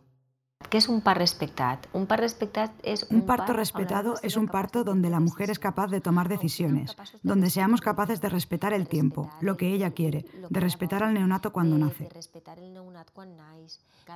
¿Qué 0.69 0.77
es 0.77 0.87
un 0.87 1.01
par 1.01 1.17
respectat? 1.17 1.85
Un 1.93 2.05
par 2.07 2.19
respectat 2.19 2.71
es 2.83 3.05
Un 3.09 3.25
parto 3.25 3.53
respetado 3.53 4.15
es 4.21 4.37
un 4.37 4.47
parto 4.47 4.83
donde 4.83 5.09
la 5.09 5.19
mujer 5.19 5.49
es 5.49 5.59
capaz 5.59 5.87
de 5.87 6.01
tomar 6.01 6.29
decisiones, 6.29 6.95
donde 7.23 7.49
seamos 7.49 7.81
capaces 7.81 8.21
de 8.21 8.29
respetar 8.29 8.73
el 8.73 8.87
tiempo, 8.87 9.29
lo 9.41 9.57
que 9.57 9.73
ella 9.73 9.91
quiere, 9.91 10.25
de 10.49 10.59
respetar 10.59 11.03
al 11.03 11.13
neonato 11.13 11.51
cuando 11.51 11.77
nace. 11.77 12.09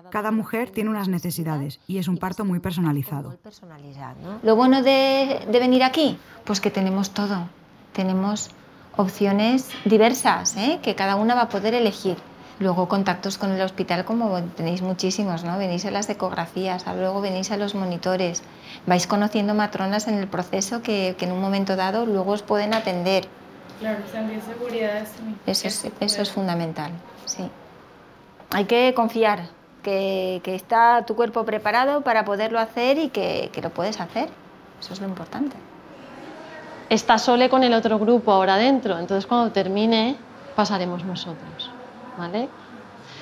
Cada 0.10 0.32
mujer 0.32 0.72
tiene 0.72 0.90
unas 0.90 1.08
necesidades 1.08 1.80
y 1.88 1.98
es 1.98 2.08
un 2.08 2.18
parto 2.18 2.46
muy 2.46 2.60
personalizado. 2.60 3.38
Lo 4.44 4.56
bueno 4.56 4.82
de, 4.82 5.46
de 5.50 5.60
venir 5.60 5.84
aquí, 5.84 6.18
pues 6.44 6.62
que 6.62 6.72
tenemos 6.72 7.12
todo. 7.12 7.48
Tenemos 7.94 8.52
opciones 8.98 9.70
diversas, 9.86 10.56
¿eh? 10.58 10.80
que 10.82 10.96
cada 10.96 11.16
una 11.16 11.36
va 11.36 11.44
a 11.44 11.50
poder 11.50 11.74
elegir. 11.74 12.18
Luego 12.58 12.88
contactos 12.88 13.38
con 13.38 13.52
el 13.52 13.62
hospital 13.62 14.06
como 14.06 14.42
tenéis 14.56 14.82
muchísimos, 14.82 15.44
¿no? 15.44 15.58
Venís 15.58 15.86
a 15.86 15.92
las 15.92 16.10
ecografías, 16.10 16.86
luego 16.88 17.20
venís 17.20 17.52
a 17.52 17.58
los 17.58 17.76
monitores, 17.76 18.44
vais 18.86 19.08
conociendo 19.08 19.54
matronas 19.54 20.08
en 20.08 20.18
el 20.18 20.28
proceso 20.28 20.82
que, 20.82 21.16
que 21.18 21.26
en 21.26 21.34
un 21.34 21.42
momento 21.42 21.76
dado 21.76 22.06
luego 22.06 22.32
os 22.32 22.44
pueden 22.44 22.74
atender. 22.74 23.28
Claro, 23.80 24.00
sentir 24.10 24.42
seguridad 24.42 24.98
es 25.00 25.20
muy 25.22 25.36
Eso 25.46 25.68
es, 25.68 25.86
eso 26.00 26.22
es 26.22 26.32
fundamental, 26.32 26.92
sí. 27.26 27.50
Hay 28.52 28.66
que 28.66 28.94
confiar 28.96 29.50
que, 29.84 30.40
que 30.42 30.56
está 30.56 31.04
tu 31.06 31.18
cuerpo 31.18 31.44
preparado 31.44 32.02
para 32.02 32.24
poderlo 32.24 32.60
hacer 32.60 32.98
y 32.98 33.10
que, 33.10 33.50
que 33.52 33.62
lo 33.62 33.70
puedes 33.70 34.00
hacer. 34.00 34.30
Eso 34.80 34.94
es 34.94 35.02
lo 35.02 35.08
importante. 35.08 35.58
Está 36.90 37.18
Sole 37.18 37.50
con 37.50 37.64
el 37.64 37.74
otro 37.74 38.00
grupo 38.00 38.32
ahora 38.32 38.56
dentro, 38.56 38.98
entonces 38.98 39.26
cuando 39.26 39.52
termine 39.52 40.16
pasaremos 40.56 41.04
nosotros. 41.04 41.75
¿Vale? 42.18 42.50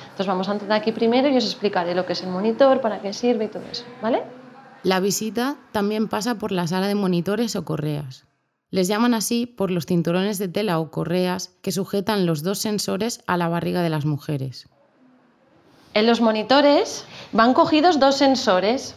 Entonces 0.04 0.26
vamos 0.26 0.48
a 0.48 0.52
entrar 0.52 0.72
aquí 0.72 0.92
primero 0.92 1.28
y 1.28 1.36
os 1.36 1.44
explicaré 1.44 1.94
lo 1.94 2.06
que 2.06 2.12
es 2.12 2.22
el 2.22 2.30
monitor, 2.30 2.80
para 2.80 3.00
qué 3.00 3.12
sirve 3.12 3.46
y 3.46 3.48
todo 3.48 3.64
eso, 3.70 3.84
¿vale? 4.00 4.22
La 4.84 5.00
visita 5.00 5.56
también 5.72 6.08
pasa 6.08 6.36
por 6.36 6.52
la 6.52 6.66
sala 6.66 6.86
de 6.86 6.94
monitores 6.94 7.56
o 7.56 7.64
correas. 7.64 8.24
Les 8.70 8.86
llaman 8.86 9.14
así 9.14 9.46
por 9.46 9.70
los 9.70 9.86
cinturones 9.86 10.38
de 10.38 10.48
tela 10.48 10.78
o 10.78 10.90
correas 10.90 11.52
que 11.62 11.72
sujetan 11.72 12.26
los 12.26 12.42
dos 12.42 12.58
sensores 12.58 13.22
a 13.26 13.36
la 13.36 13.48
barriga 13.48 13.82
de 13.82 13.88
las 13.88 14.04
mujeres. 14.04 14.68
En 15.94 16.06
los 16.06 16.20
monitores 16.20 17.04
van 17.32 17.54
cogidos 17.54 17.98
dos 17.98 18.16
sensores. 18.16 18.94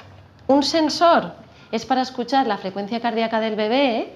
Un 0.48 0.64
sensor 0.64 1.34
es 1.72 1.86
para 1.86 2.02
escuchar 2.02 2.48
la 2.48 2.58
frecuencia 2.58 3.00
cardíaca 3.00 3.40
del 3.40 3.56
bebé 3.56 4.14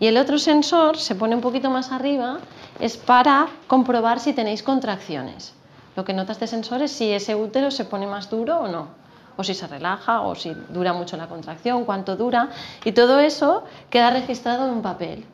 y 0.00 0.06
el 0.06 0.16
otro 0.16 0.38
sensor 0.38 0.96
se 0.98 1.14
pone 1.14 1.34
un 1.34 1.40
poquito 1.40 1.70
más 1.70 1.92
arriba, 1.92 2.38
es 2.80 2.96
para 2.96 3.48
comprobar 3.66 4.20
si 4.20 4.32
tenéis 4.32 4.62
contracciones. 4.62 5.54
Lo 5.96 6.04
que 6.04 6.12
nota 6.12 6.32
este 6.32 6.46
sensor 6.46 6.82
es 6.82 6.92
si 6.92 7.12
ese 7.12 7.34
útero 7.34 7.70
se 7.70 7.84
pone 7.84 8.06
más 8.06 8.28
duro 8.30 8.58
o 8.58 8.68
no, 8.68 8.88
o 9.36 9.44
si 9.44 9.54
se 9.54 9.66
relaja, 9.66 10.22
o 10.22 10.34
si 10.34 10.52
dura 10.70 10.92
mucho 10.92 11.16
la 11.16 11.28
contracción, 11.28 11.84
cuánto 11.84 12.16
dura, 12.16 12.50
y 12.84 12.92
todo 12.92 13.20
eso 13.20 13.64
queda 13.90 14.10
registrado 14.10 14.66
en 14.66 14.74
un 14.74 14.82
papel. 14.82 15.24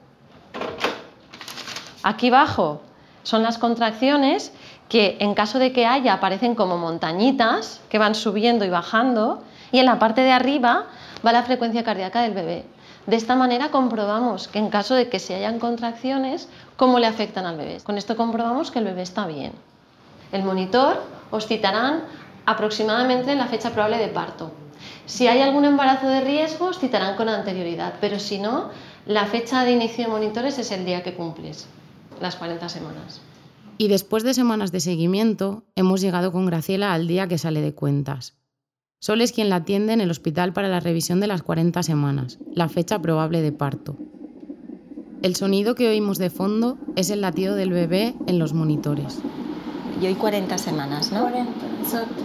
Aquí 2.02 2.28
abajo 2.28 2.82
son 3.22 3.42
las 3.42 3.58
contracciones 3.58 4.52
que 4.88 5.16
en 5.20 5.34
caso 5.34 5.58
de 5.58 5.72
que 5.72 5.86
haya 5.86 6.14
aparecen 6.14 6.54
como 6.54 6.76
montañitas 6.76 7.80
que 7.88 7.98
van 7.98 8.14
subiendo 8.14 8.64
y 8.64 8.70
bajando, 8.70 9.42
y 9.72 9.78
en 9.78 9.86
la 9.86 9.98
parte 9.98 10.22
de 10.22 10.32
arriba 10.32 10.86
va 11.24 11.32
la 11.32 11.42
frecuencia 11.42 11.84
cardíaca 11.84 12.22
del 12.22 12.34
bebé. 12.34 12.64
De 13.06 13.16
esta 13.16 13.34
manera 13.34 13.70
comprobamos 13.70 14.48
que 14.48 14.58
en 14.58 14.68
caso 14.68 14.94
de 14.94 15.08
que 15.08 15.18
se 15.18 15.34
hayan 15.34 15.58
contracciones, 15.58 16.48
cómo 16.80 16.98
le 16.98 17.06
afectan 17.06 17.44
al 17.44 17.58
bebé. 17.58 17.76
Con 17.84 17.98
esto 17.98 18.16
comprobamos 18.16 18.70
que 18.70 18.78
el 18.78 18.86
bebé 18.86 19.02
está 19.02 19.26
bien. 19.26 19.52
El 20.32 20.44
monitor 20.44 21.02
os 21.30 21.46
citarán 21.46 22.04
aproximadamente 22.46 23.32
en 23.32 23.36
la 23.36 23.48
fecha 23.48 23.68
probable 23.68 23.98
de 23.98 24.08
parto. 24.08 24.50
Si 25.04 25.26
hay 25.26 25.42
algún 25.42 25.66
embarazo 25.66 26.08
de 26.08 26.22
riesgo, 26.22 26.68
os 26.68 26.78
citarán 26.78 27.18
con 27.18 27.28
anterioridad, 27.28 27.96
pero 28.00 28.18
si 28.18 28.38
no, 28.38 28.70
la 29.04 29.26
fecha 29.26 29.62
de 29.62 29.72
inicio 29.72 30.04
de 30.04 30.10
monitores 30.10 30.58
es 30.58 30.72
el 30.72 30.86
día 30.86 31.02
que 31.02 31.12
cumples, 31.12 31.66
las 32.18 32.36
40 32.36 32.66
semanas. 32.70 33.20
Y 33.76 33.88
después 33.88 34.22
de 34.22 34.32
semanas 34.32 34.72
de 34.72 34.80
seguimiento, 34.80 35.64
hemos 35.76 36.00
llegado 36.00 36.32
con 36.32 36.46
Graciela 36.46 36.94
al 36.94 37.06
día 37.06 37.28
que 37.28 37.36
sale 37.36 37.60
de 37.60 37.74
cuentas. 37.74 38.38
Sol 39.00 39.20
es 39.20 39.32
quien 39.32 39.50
la 39.50 39.56
atiende 39.56 39.92
en 39.92 40.00
el 40.00 40.10
hospital 40.10 40.54
para 40.54 40.68
la 40.68 40.80
revisión 40.80 41.20
de 41.20 41.26
las 41.26 41.42
40 41.42 41.82
semanas, 41.82 42.38
la 42.54 42.70
fecha 42.70 43.02
probable 43.02 43.42
de 43.42 43.52
parto. 43.52 43.98
El 45.22 45.36
sonido 45.36 45.74
que 45.74 45.88
oímos 45.88 46.18
de 46.18 46.30
fondo 46.30 46.78
es 46.96 47.10
el 47.10 47.20
latido 47.20 47.54
del 47.54 47.70
bebé 47.72 48.14
en 48.26 48.38
los 48.38 48.54
monitores. 48.54 49.20
Y 50.00 50.06
hoy 50.06 50.14
40 50.14 50.56
semanas, 50.56 51.12
¿no? 51.12 51.22
40, 51.22 51.50
exacto. 51.82 52.22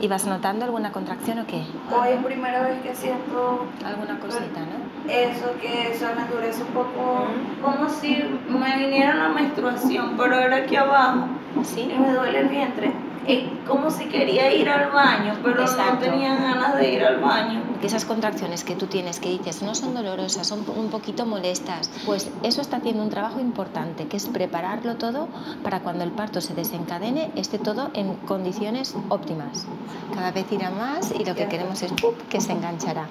¿Y 0.00 0.08
vas 0.08 0.26
notando 0.26 0.64
alguna 0.64 0.92
contracción 0.92 1.38
o 1.38 1.46
qué? 1.46 1.62
Hoy 1.90 2.08
es 2.18 2.24
primera 2.24 2.62
vez 2.62 2.82
que 2.82 2.94
siento 2.94 3.64
Alguna 3.84 4.18
cosita, 4.20 4.60
¿no? 4.60 5.10
eso, 5.10 5.52
que 5.60 5.92
eso 5.92 6.06
me 6.16 6.22
endurece 6.22 6.62
un 6.62 6.68
poco, 6.68 7.26
como 7.62 7.88
si 7.88 8.16
me 8.48 8.76
viniera 8.76 9.14
una 9.14 9.28
menstruación, 9.30 10.16
pero 10.18 10.38
era 10.38 10.56
aquí 10.56 10.76
abajo 10.76 11.26
Sí. 11.62 11.88
y 11.94 11.98
me 11.98 12.12
duele 12.12 12.40
el 12.40 12.48
vientre. 12.48 12.92
Es 13.26 13.44
como 13.66 13.90
si 13.90 14.04
quería 14.06 14.52
ir 14.54 14.68
al 14.68 14.90
baño, 14.90 15.34
pero 15.42 15.56
no 15.56 15.62
Exacto. 15.62 16.04
tenía 16.04 16.34
ganas 16.34 16.76
de 16.76 16.92
ir 16.92 17.02
al 17.04 17.20
baño. 17.20 17.60
Que 17.80 17.88
esas 17.88 18.04
contracciones 18.04 18.64
que 18.64 18.74
tú 18.74 18.86
tienes 18.86 19.20
que 19.20 19.28
dices 19.28 19.62
no 19.62 19.74
son 19.74 19.94
dolorosas, 19.94 20.46
son 20.46 20.64
un 20.76 20.88
poquito 20.88 21.26
molestas, 21.26 21.90
pues 22.04 22.30
eso 22.42 22.60
está 22.60 22.78
haciendo 22.78 23.02
un 23.02 23.10
trabajo 23.10 23.38
importante, 23.38 24.06
que 24.06 24.16
es 24.16 24.26
prepararlo 24.26 24.96
todo 24.96 25.28
para 25.62 25.80
cuando 25.80 26.02
el 26.02 26.10
parto 26.10 26.40
se 26.40 26.54
desencadene, 26.54 27.30
esté 27.36 27.58
todo 27.58 27.90
en 27.94 28.14
condiciones 28.14 28.94
óptimas. 29.08 29.66
Cada 30.14 30.32
vez 30.32 30.50
irá 30.50 30.70
más 30.70 31.12
y 31.12 31.24
lo 31.24 31.34
que 31.34 31.46
queremos 31.48 31.82
es 31.82 31.92
¡pup! 31.92 32.16
que 32.28 32.40
se 32.40 32.52
enganchará. 32.52 33.06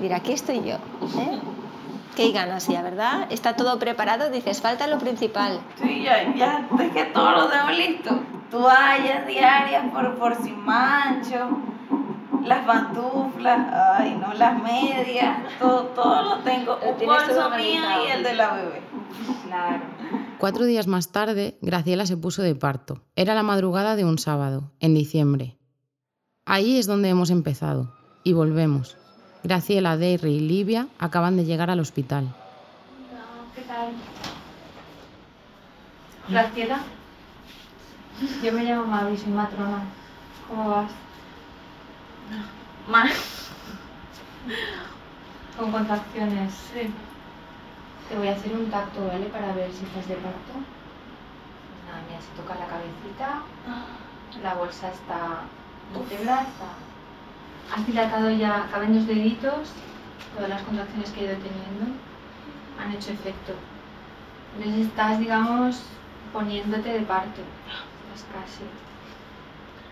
Mira, 0.00 0.16
aquí 0.16 0.32
estoy 0.32 0.62
yo. 0.64 0.76
¿eh? 0.76 1.38
Qué 2.16 2.32
ganas 2.32 2.66
ya, 2.66 2.80
¿verdad? 2.80 3.26
Está 3.30 3.56
todo 3.56 3.78
preparado, 3.78 4.30
dices, 4.30 4.62
falta 4.62 4.86
lo 4.86 4.98
principal. 4.98 5.60
Sí, 5.82 6.02
ya, 6.02 6.34
ya 6.34 6.66
dejé 6.70 7.04
todo 7.06 7.30
lo 7.32 7.48
tengo 7.48 7.70
listo. 7.70 8.18
Toallas 8.50 9.26
diarias 9.26 9.84
por, 9.92 10.16
por 10.16 10.34
si 10.42 10.50
mancho. 10.52 11.58
Las 12.46 12.64
pantuflas, 12.64 13.72
ay 13.98 14.16
no, 14.20 14.32
las 14.34 14.62
medias, 14.62 15.38
todo, 15.58 15.84
todo 15.88 16.22
lo 16.22 16.38
tengo. 16.42 16.78
Lo 16.80 16.90
Un 16.90 17.06
bolso 17.06 17.50
mío 17.50 17.82
y 18.06 18.10
el 18.10 18.22
de 18.22 18.34
la 18.34 18.54
bebé. 18.54 18.82
Claro. 19.44 19.82
Cuatro 20.38 20.64
días 20.64 20.86
más 20.86 21.12
tarde, 21.12 21.58
Graciela 21.60 22.06
se 22.06 22.16
puso 22.16 22.42
de 22.42 22.54
parto. 22.54 23.02
Era 23.16 23.34
la 23.34 23.42
madrugada 23.42 23.96
de 23.96 24.04
un 24.04 24.18
sábado, 24.18 24.70
en 24.80 24.94
diciembre. 24.94 25.56
Ahí 26.44 26.78
es 26.78 26.86
donde 26.86 27.08
hemos 27.08 27.30
empezado. 27.30 27.92
Y 28.22 28.32
volvemos. 28.32 28.96
Graciela, 29.42 29.96
Derry 29.96 30.34
y 30.34 30.40
Livia 30.40 30.88
acaban 30.98 31.36
de 31.36 31.44
llegar 31.44 31.70
al 31.70 31.80
hospital. 31.80 32.34
¿Qué 33.54 33.62
tal? 33.62 33.92
Graciela. 36.28 36.80
Yo 38.42 38.52
me 38.52 38.64
llamo 38.64 38.86
Mavi, 38.86 39.16
soy 39.16 39.32
matrona. 39.32 39.82
¿Cómo 40.48 40.70
vas? 40.70 40.90
Más. 42.88 43.50
Con 45.58 45.72
contracciones. 45.72 46.52
Sí. 46.72 46.90
Te 48.08 48.16
voy 48.16 48.28
a 48.28 48.32
hacer 48.32 48.52
un 48.52 48.70
tacto, 48.70 49.06
¿vale? 49.06 49.26
Para 49.26 49.52
ver 49.52 49.72
si 49.72 49.84
estás 49.84 50.06
de 50.08 50.14
parto. 50.14 50.52
Pues 50.52 51.84
nada, 51.86 52.02
mira, 52.08 52.20
se 52.20 52.40
toca 52.40 52.54
la 52.54 52.66
cabecita. 52.66 53.42
La 54.42 54.54
bolsa 54.54 54.90
está 54.90 55.42
íntegra, 55.94 56.42
está... 56.42 57.74
Has 57.74 57.86
dilatado 57.86 58.30
ya, 58.30 58.68
caben 58.70 58.94
los 58.94 59.06
deditos. 59.06 59.72
Todas 60.34 60.50
las 60.50 60.62
contracciones 60.62 61.10
que 61.10 61.20
he 61.20 61.24
ido 61.24 61.36
teniendo 61.36 61.98
han 62.78 62.92
hecho 62.92 63.10
efecto. 63.12 63.54
Entonces 64.56 64.86
estás, 64.86 65.18
digamos, 65.18 65.82
poniéndote 66.32 66.92
de 66.92 67.00
parto. 67.00 67.40
Estás 68.14 68.26
casi. 68.32 68.64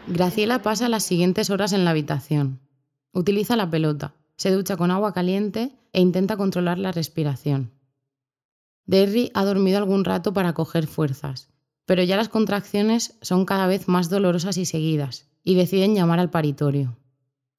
Graciela 0.06 0.60
pasa 0.60 0.90
las 0.90 1.02
siguientes 1.02 1.48
horas 1.48 1.72
en 1.72 1.84
la 1.84 1.90
habitación. 1.92 2.60
Utiliza 3.12 3.56
la 3.56 3.70
pelota, 3.70 4.14
se 4.36 4.50
ducha 4.50 4.76
con 4.76 4.90
agua 4.90 5.14
caliente 5.14 5.78
e 5.92 6.00
intenta 6.00 6.36
controlar 6.36 6.78
la 6.78 6.92
respiración. 6.92 7.72
Derry 8.84 9.30
ha 9.32 9.44
dormido 9.44 9.78
algún 9.78 10.04
rato 10.04 10.34
para 10.34 10.52
coger 10.52 10.86
fuerzas, 10.86 11.48
pero 11.86 12.02
ya 12.02 12.16
las 12.18 12.28
contracciones 12.28 13.16
son 13.22 13.46
cada 13.46 13.66
vez 13.66 13.88
más 13.88 14.10
dolorosas 14.10 14.58
y 14.58 14.66
seguidas, 14.66 15.26
y 15.42 15.54
deciden 15.54 15.94
llamar 15.94 16.18
al 16.18 16.30
paritorio. 16.30 16.98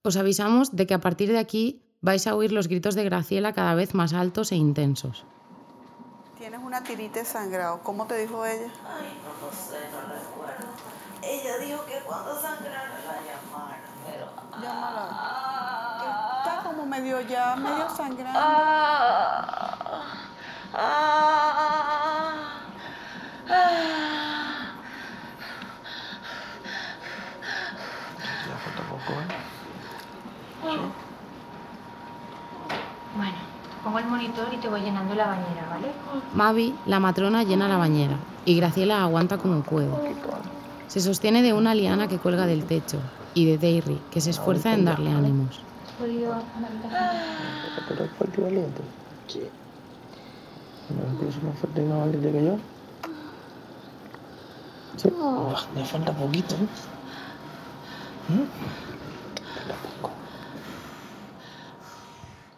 Os 0.03 0.15
avisamos 0.15 0.75
de 0.75 0.85
que 0.85 0.93
a 0.93 1.01
partir 1.01 1.31
de 1.31 1.39
aquí 1.39 1.81
vais 2.01 2.27
a 2.27 2.35
oír 2.35 2.51
los 2.51 2.67
gritos 2.67 2.93
de 2.93 3.05
Graciela 3.05 3.53
cada 3.53 3.73
vez 3.73 3.95
más 3.95 4.13
altos 4.13 4.51
e 4.51 4.55
intensos. 4.55 5.25
Tienes 6.37 6.59
una 6.63 6.83
tirita 6.83 7.19
de 7.19 7.25
sangrado. 7.25 7.81
¿Cómo 7.81 8.05
te 8.05 8.17
dijo 8.19 8.45
ella? 8.45 8.71
Ay, 8.87 9.17
no 9.23 9.47
lo 9.47 9.51
sé, 9.51 9.79
no 9.91 10.01
recuerdo. 10.13 10.95
Ella 11.23 11.57
dijo 11.57 11.83
que 11.85 12.04
cuando 12.15 12.41
sangrara 12.41 12.95
la 13.05 13.15
llamara, 13.27 13.79
pero... 14.05 14.25
Que 15.99 16.07
Está 16.49 16.63
como 16.63 16.85
medio 16.85 17.19
ya, 17.21 17.55
medio 17.55 17.89
sangrando. 17.89 18.39
Ah, 18.39 19.45
ah, 20.73 21.53
ah. 21.59 22.33
Ya 28.47 28.55
falta 28.63 28.81
poco, 28.89 29.11
¿eh? 29.19 29.27
Bueno, 33.17 33.33
pongo 33.83 33.99
el 33.99 34.05
monitor 34.05 34.47
y 34.53 34.57
te 34.57 34.67
voy 34.69 34.81
llenando 34.81 35.15
la 35.15 35.27
bañera, 35.27 35.67
¿vale? 35.69 35.91
Mavi, 36.33 36.75
la 36.85 36.99
matrona, 36.99 37.43
llena 37.43 37.67
la 37.67 37.77
bañera 37.77 38.15
y 38.45 38.55
Graciela 38.55 39.01
aguanta 39.01 39.37
como 39.37 39.61
puede. 39.61 39.89
Se 40.87 41.01
sostiene 41.01 41.41
de 41.41 41.53
una 41.53 41.75
liana 41.75 42.07
que 42.07 42.17
cuelga 42.17 42.45
del 42.45 42.65
techo 42.65 42.99
y 43.33 43.45
de 43.45 43.57
Derry, 43.57 43.99
que 44.11 44.21
se 44.21 44.29
esfuerza 44.29 44.73
en 44.73 44.85
darle 44.85 45.11
ánimos. 45.11 45.61
Sí. 49.27 49.41
Me 55.75 55.83
falta 55.83 56.13
poquito, 56.13 56.55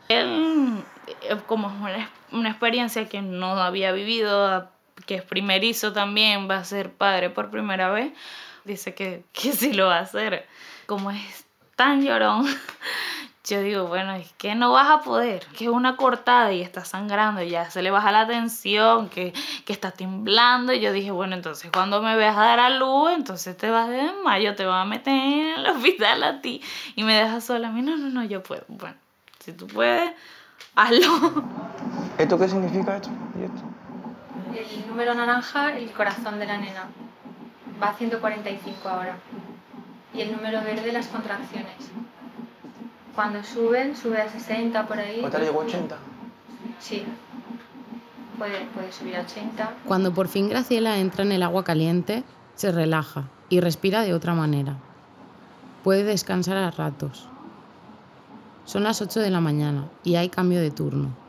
es 0.09 0.25
una 2.31 2.49
experiencia 2.49 3.09
que 3.09 3.21
no 3.21 3.51
había 3.53 3.91
vivido, 3.91 4.69
que 5.07 5.15
es 5.15 5.23
primerizo 5.23 5.93
también, 5.93 6.47
va 6.47 6.57
a 6.57 6.63
ser 6.63 6.91
padre 6.91 7.31
por 7.31 7.49
primera 7.49 7.89
vez, 7.89 8.13
dice 8.65 8.93
que, 8.93 9.23
que 9.33 9.53
sí 9.53 9.73
lo 9.73 9.87
va 9.87 9.97
a 9.97 10.01
hacer. 10.01 10.45
Como 10.85 11.09
es 11.09 11.45
tan 11.75 12.03
llorón, 12.03 12.45
yo 13.49 13.61
digo, 13.61 13.87
bueno, 13.87 14.13
es 14.15 14.31
que 14.33 14.55
no 14.55 14.73
vas 14.73 14.89
a 14.89 14.99
poder, 14.99 15.45
que 15.57 15.65
es 15.65 15.71
una 15.71 15.95
cortada 15.95 16.51
y 16.51 16.61
está 16.61 16.83
sangrando, 16.83 17.41
ya 17.41 17.69
se 17.69 17.81
le 17.81 17.91
baja 17.91 18.11
la 18.11 18.27
tensión, 18.27 19.09
que, 19.09 19.33
que 19.65 19.73
está 19.73 19.91
temblando. 19.91 20.73
Y 20.73 20.81
yo 20.81 20.91
dije, 20.91 21.11
bueno, 21.11 21.35
entonces 21.35 21.71
cuando 21.71 22.01
me 22.01 22.15
veas 22.15 22.35
a 22.37 22.41
dar 22.41 22.59
a 22.59 22.69
luz, 22.69 23.11
entonces 23.11 23.55
te 23.55 23.69
vas 23.69 23.87
de 23.89 24.03
desmayo, 24.03 24.55
te 24.55 24.65
vas 24.65 24.83
a 24.83 24.85
meter 24.85 25.13
en 25.13 25.59
el 25.59 25.67
hospital 25.69 26.23
a 26.23 26.41
ti 26.41 26.61
y 26.95 27.03
me 27.03 27.13
dejas 27.13 27.45
sola. 27.45 27.69
A 27.69 27.71
mí, 27.71 27.81
no, 27.81 27.95
no, 27.97 28.09
no, 28.09 28.23
yo 28.25 28.43
puedo. 28.43 28.63
Bueno, 28.67 28.97
si 29.39 29.53
tú 29.53 29.67
puedes, 29.67 30.11
hazlo. 30.75 31.45
¿Esto 32.17 32.37
qué 32.37 32.49
significa 32.49 32.97
esto? 32.97 33.09
¿Y 33.39 33.43
esto? 33.43 33.86
El 34.57 34.87
número 34.87 35.13
naranja, 35.13 35.77
el 35.77 35.91
corazón 35.91 36.39
de 36.39 36.47
la 36.47 36.57
nena. 36.57 36.87
Va 37.81 37.89
a 37.89 37.93
145 37.93 38.89
ahora. 38.89 39.17
Y 40.13 40.21
el 40.21 40.31
número 40.31 40.61
verde, 40.61 40.91
las 40.91 41.07
contracciones. 41.07 41.75
Cuando 43.15 43.43
suben, 43.43 43.95
sube 43.95 44.21
a 44.21 44.29
60 44.29 44.87
por 44.87 44.99
ahí. 44.99 45.19
¿Ahorita 45.19 45.39
le 45.39 45.45
llegó 45.45 45.59
80? 45.59 45.97
Sí. 46.79 47.03
Puede, 48.37 48.65
puede 48.73 48.91
subir 48.91 49.17
a 49.17 49.21
80. 49.21 49.73
Cuando 49.85 50.13
por 50.13 50.27
fin 50.27 50.49
Graciela 50.49 50.97
entra 50.97 51.23
en 51.23 51.31
el 51.31 51.43
agua 51.43 51.63
caliente, 51.63 52.23
se 52.55 52.71
relaja 52.71 53.25
y 53.49 53.59
respira 53.59 54.01
de 54.01 54.13
otra 54.13 54.33
manera. 54.33 54.77
Puede 55.83 56.03
descansar 56.03 56.57
a 56.57 56.71
ratos. 56.71 57.27
Son 58.65 58.83
las 58.83 59.01
8 59.01 59.19
de 59.19 59.29
la 59.29 59.39
mañana 59.39 59.87
y 60.03 60.15
hay 60.15 60.29
cambio 60.29 60.59
de 60.59 60.71
turno. 60.71 61.26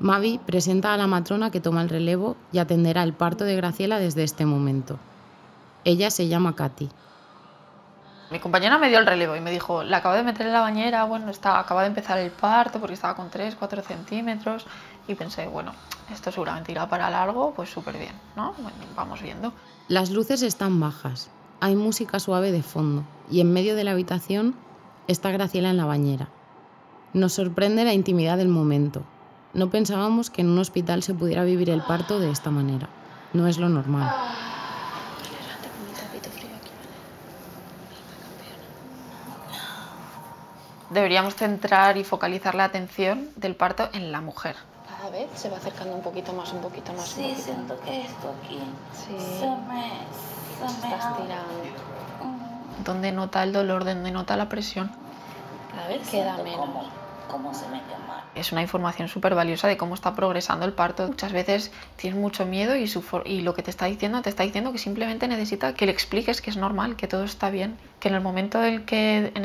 Mavi 0.00 0.38
presenta 0.44 0.92
a 0.92 0.96
la 0.96 1.06
matrona 1.06 1.50
que 1.50 1.60
toma 1.60 1.82
el 1.82 1.88
relevo 1.88 2.36
y 2.52 2.58
atenderá 2.58 3.02
el 3.02 3.12
parto 3.12 3.44
de 3.44 3.56
Graciela 3.56 3.98
desde 3.98 4.24
este 4.24 4.44
momento. 4.44 4.98
Ella 5.84 6.10
se 6.10 6.28
llama 6.28 6.56
Katy. 6.56 6.88
Mi 8.30 8.40
compañera 8.40 8.78
me 8.78 8.88
dio 8.88 8.98
el 8.98 9.06
relevo 9.06 9.36
y 9.36 9.40
me 9.40 9.50
dijo, 9.50 9.84
la 9.84 9.98
acabo 9.98 10.16
de 10.16 10.24
meter 10.24 10.46
en 10.46 10.52
la 10.52 10.60
bañera, 10.60 11.04
bueno, 11.04 11.30
está, 11.30 11.60
acaba 11.60 11.82
de 11.82 11.88
empezar 11.88 12.18
el 12.18 12.30
parto 12.30 12.80
porque 12.80 12.94
estaba 12.94 13.14
con 13.14 13.30
3, 13.30 13.54
4 13.54 13.82
centímetros 13.82 14.66
y 15.06 15.14
pensé, 15.14 15.46
bueno, 15.46 15.72
esto 16.10 16.32
seguramente 16.32 16.72
irá 16.72 16.88
para 16.88 17.10
largo, 17.10 17.52
pues 17.54 17.70
súper 17.70 17.96
bien, 17.96 18.14
¿no? 18.34 18.54
Bueno, 18.54 18.76
vamos 18.96 19.22
viendo. 19.22 19.52
Las 19.88 20.10
luces 20.10 20.42
están 20.42 20.80
bajas, 20.80 21.30
hay 21.60 21.76
música 21.76 22.18
suave 22.18 22.50
de 22.50 22.62
fondo 22.62 23.04
y 23.30 23.40
en 23.40 23.52
medio 23.52 23.76
de 23.76 23.84
la 23.84 23.92
habitación 23.92 24.56
está 25.06 25.30
Graciela 25.30 25.70
en 25.70 25.76
la 25.76 25.84
bañera. 25.84 26.28
Nos 27.12 27.34
sorprende 27.34 27.84
la 27.84 27.92
intimidad 27.92 28.38
del 28.38 28.48
momento. 28.48 29.04
No 29.54 29.70
pensábamos 29.70 30.30
que 30.30 30.42
en 30.42 30.48
un 30.50 30.58
hospital 30.58 31.02
se 31.02 31.14
pudiera 31.14 31.44
vivir 31.44 31.70
el 31.70 31.82
parto 31.82 32.18
de 32.18 32.30
esta 32.30 32.50
manera. 32.50 32.88
No 33.32 33.46
es 33.46 33.58
lo 33.58 33.68
normal. 33.68 34.12
Deberíamos 40.90 41.34
centrar 41.34 41.96
y 41.96 42.04
focalizar 42.04 42.54
la 42.54 42.64
atención 42.64 43.30
del 43.36 43.56
parto 43.56 43.88
en 43.92 44.12
la 44.12 44.20
mujer. 44.20 44.56
Cada 44.86 45.10
vez 45.10 45.28
se 45.34 45.48
va 45.50 45.56
acercando 45.56 45.94
un 45.96 46.02
poquito 46.02 46.32
más, 46.32 46.52
un 46.52 46.60
poquito 46.60 46.92
más. 46.92 47.08
un 47.08 47.14
Sí, 47.16 47.22
poquito 47.22 47.42
siento 47.42 47.80
que 47.80 48.02
esto 48.02 48.34
aquí 48.42 48.58
Sí. 48.92 49.16
se 49.18 49.46
me, 49.46 49.90
se 50.58 50.86
me 50.86 50.94
Estás 50.94 51.16
tirando. 51.16 51.54
¿Dónde 52.84 53.12
nota 53.12 53.42
el 53.42 53.52
dolor? 53.52 53.84
¿Dónde 53.84 54.10
nota 54.10 54.36
la 54.36 54.48
presión? 54.48 54.90
Cada 55.74 55.88
vez 55.88 56.08
queda 56.08 56.36
menos. 56.38 56.56
Cómo, 56.60 56.84
cómo 57.28 57.54
se 57.54 57.66
me 57.68 57.82
quema. 57.82 58.24
Es 58.34 58.52
una 58.52 58.62
información 58.62 59.08
súper 59.08 59.34
valiosa 59.34 59.68
de 59.68 59.76
cómo 59.76 59.94
está 59.94 60.14
progresando 60.14 60.66
el 60.66 60.72
parto. 60.72 61.06
Muchas 61.06 61.32
veces 61.32 61.72
tienes 61.96 62.18
mucho 62.18 62.46
miedo 62.46 62.76
y, 62.76 62.86
su 62.86 63.04
y 63.24 63.42
lo 63.42 63.54
que 63.54 63.62
te 63.62 63.70
está 63.70 63.86
diciendo, 63.86 64.22
te 64.22 64.30
está 64.30 64.42
diciendo 64.42 64.72
que 64.72 64.78
simplemente 64.78 65.28
necesita 65.28 65.74
que 65.74 65.86
le 65.86 65.92
expliques 65.92 66.40
que 66.40 66.50
es 66.50 66.56
normal, 66.56 66.96
que 66.96 67.06
todo 67.06 67.24
está 67.24 67.50
bien, 67.50 67.76
que 68.00 68.08
en 68.08 68.14
el 68.14 68.20
momento 68.20 68.64
en 68.64 68.74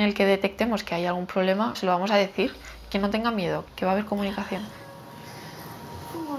el 0.01 0.13
que 0.13 0.25
detectemos 0.25 0.83
que 0.83 0.95
hay 0.95 1.05
algún 1.05 1.27
problema, 1.27 1.75
se 1.75 1.85
lo 1.85 1.91
vamos 1.91 2.11
a 2.11 2.15
decir, 2.15 2.53
que 2.89 2.99
no 2.99 3.09
tenga 3.09 3.31
miedo, 3.31 3.65
que 3.75 3.85
va 3.85 3.91
a 3.91 3.93
haber 3.93 4.05
comunicación. 4.05 4.63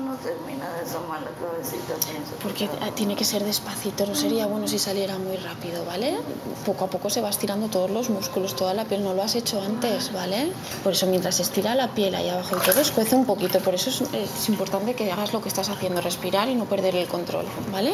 ¿Cómo 0.00 0.12
no 0.12 0.16
termina 0.18 0.66
de 0.70 0.80
asomar 0.80 1.20
la 1.20 1.30
cabecita? 1.32 1.92
Pienso 2.10 2.30
que 2.36 2.42
Porque 2.42 2.64
está- 2.64 2.86
eh, 2.88 2.92
tiene 2.94 3.14
que 3.16 3.24
ser 3.24 3.44
despacito, 3.44 4.06
no 4.06 4.14
sería 4.14 4.46
bueno 4.46 4.66
si 4.66 4.78
saliera 4.78 5.18
muy 5.18 5.36
rápido, 5.36 5.84
¿vale? 5.84 6.16
Poco 6.64 6.86
a 6.86 6.88
poco 6.88 7.10
se 7.10 7.20
va 7.20 7.28
estirando 7.28 7.68
todos 7.68 7.90
los 7.90 8.08
músculos, 8.08 8.56
toda 8.56 8.72
la 8.72 8.86
piel, 8.86 9.04
no 9.04 9.12
lo 9.12 9.22
has 9.22 9.34
hecho 9.34 9.60
antes, 9.60 10.10
¿vale? 10.14 10.52
Por 10.82 10.94
eso 10.94 11.06
mientras 11.06 11.34
se 11.34 11.42
estira 11.42 11.74
la 11.74 11.88
piel 11.88 12.14
ahí 12.14 12.30
abajo 12.30 12.56
y 12.56 12.60
todo, 12.64 12.80
escuece 12.80 13.14
un 13.14 13.26
poquito, 13.26 13.58
por 13.60 13.74
eso 13.74 13.90
es, 13.90 14.00
es 14.14 14.48
importante 14.48 14.94
que 14.94 15.12
hagas 15.12 15.34
lo 15.34 15.42
que 15.42 15.48
estás 15.50 15.68
haciendo, 15.68 16.00
respirar 16.00 16.48
y 16.48 16.54
no 16.54 16.64
perder 16.64 16.96
el 16.96 17.06
control, 17.06 17.44
¿vale? 17.70 17.92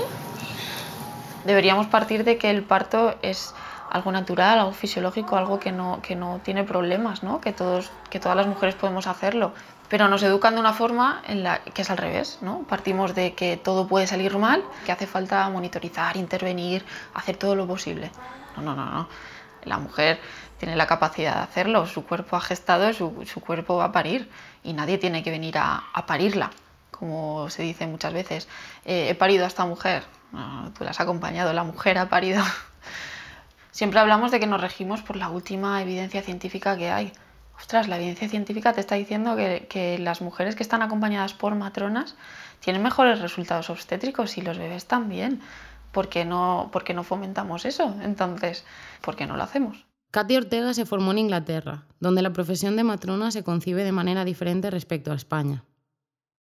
Deberíamos 1.45 1.89
partir 1.89 2.23
de 2.23 2.39
que 2.39 2.51
el 2.51 2.63
parto 2.63 3.17
es 3.23 3.53
algo 3.91 4.13
natural, 4.13 4.61
algo 4.61 4.73
fisiológico, 4.73 5.37
algo 5.37 5.59
que 5.59 5.73
no, 5.73 6.01
que 6.03 6.15
no 6.15 6.41
tiene 6.45 6.63
problemas, 6.63 7.25
¿no? 7.25 7.41
Que, 7.41 7.53
todos, 7.53 7.91
que 8.11 8.21
todas 8.21 8.37
las 8.37 8.47
mujeres 8.47 8.75
podemos 8.77 9.07
hacerlo. 9.09 9.53
Pero 9.89 10.09
nos 10.09 10.23
educan 10.23 10.55
de 10.55 10.61
una 10.61 10.73
forma 10.73 11.23
en 11.27 11.43
la 11.43 11.63
que 11.63 11.83
es 11.83 11.91
al 11.91 11.97
revés, 11.97 12.39
¿no? 12.41 12.65
Partimos 12.69 13.15
de 13.15 13.35
que 13.35 13.57
todo 13.57 13.87
puede 13.87 14.07
salir 14.07 14.37
mal, 14.37 14.65
que 14.85 14.93
hace 14.93 15.07
falta 15.07 15.49
monitorizar, 15.49 16.17
intervenir, 16.17 16.85
hacer 17.15 17.37
todo 17.37 17.55
lo 17.55 17.67
posible. 17.67 18.11
No, 18.57 18.63
no, 18.63 18.75
no, 18.75 18.85
no. 18.87 19.09
La 19.65 19.79
mujer 19.79 20.21
tiene 20.59 20.77
la 20.77 20.87
capacidad 20.87 21.37
de 21.37 21.43
hacerlo, 21.43 21.87
su 21.87 22.05
cuerpo 22.05 22.37
ha 22.37 22.41
gestado, 22.41 22.93
su, 22.93 23.25
su 23.27 23.41
cuerpo 23.41 23.77
va 23.77 23.87
a 23.87 23.93
parir 23.93 24.31
y 24.63 24.73
nadie 24.73 24.99
tiene 24.99 25.23
que 25.23 25.31
venir 25.31 25.59
a, 25.59 25.85
a 25.93 26.07
parirla, 26.07 26.51
como 26.91 27.51
se 27.51 27.63
dice 27.63 27.87
muchas 27.87 28.13
veces. 28.13 28.49
Eh, 28.85 29.09
he 29.11 29.15
parido 29.15 29.45
a 29.45 29.49
esta 29.49 29.67
mujer, 29.67 30.05
tú 30.77 30.85
la 30.85 30.91
has 30.91 31.01
acompañado, 31.01 31.53
la 31.53 31.65
mujer 31.65 31.99
ha 31.99 32.09
parido. 32.09 32.43
Siempre 33.71 34.01
hablamos 34.01 34.31
de 34.31 34.41
que 34.41 34.47
nos 34.47 34.61
regimos 34.61 35.03
por 35.03 35.17
la 35.17 35.29
última 35.29 35.83
evidencia 35.83 36.23
científica 36.23 36.77
que 36.77 36.91
hay. 36.91 37.13
Ostras, 37.59 37.89
la 37.89 37.97
evidencia 37.97 38.29
científica 38.29 38.73
te 38.73 38.81
está 38.81 38.95
diciendo 38.95 39.35
que, 39.37 39.99
las 39.99 40.21
mujeres 40.21 40.55
que 40.55 40.63
están 40.63 40.83
acompañadas 40.83 41.35
por 41.35 41.55
matronas 41.55 42.17
tienen 42.61 42.83
mejores 42.83 43.21
resultados 43.21 43.71
obstétricos 43.71 44.37
y 44.39 44.43
los 44.43 44.59
bebés 44.59 44.87
también. 44.87 45.41
¿Por 45.93 46.09
qué 46.09 46.25
no, 46.25 46.69
por 46.73 46.85
qué 46.85 46.93
no 46.93 47.05
fomentamos 47.05 47.65
eso? 47.65 47.95
Entonces, 48.03 48.65
¿por 49.01 49.17
qué 49.17 49.27
no 49.27 49.37
lo 49.37 49.43
hacemos? 49.43 49.87
Katy 50.11 50.37
Ortega 50.37 50.75
se 50.75 50.87
formó 50.87 51.13
en 51.13 51.19
Inglaterra, 51.19 51.87
donde 52.01 52.23
la 52.23 52.33
profesión 52.33 52.77
de 52.77 52.85
matrona 52.85 53.31
se 53.31 53.43
concibe 53.43 53.85
de 53.85 53.93
manera 53.93 54.25
diferente 54.25 54.71
respecto 54.71 55.13
a 55.13 55.17
España. 55.17 55.65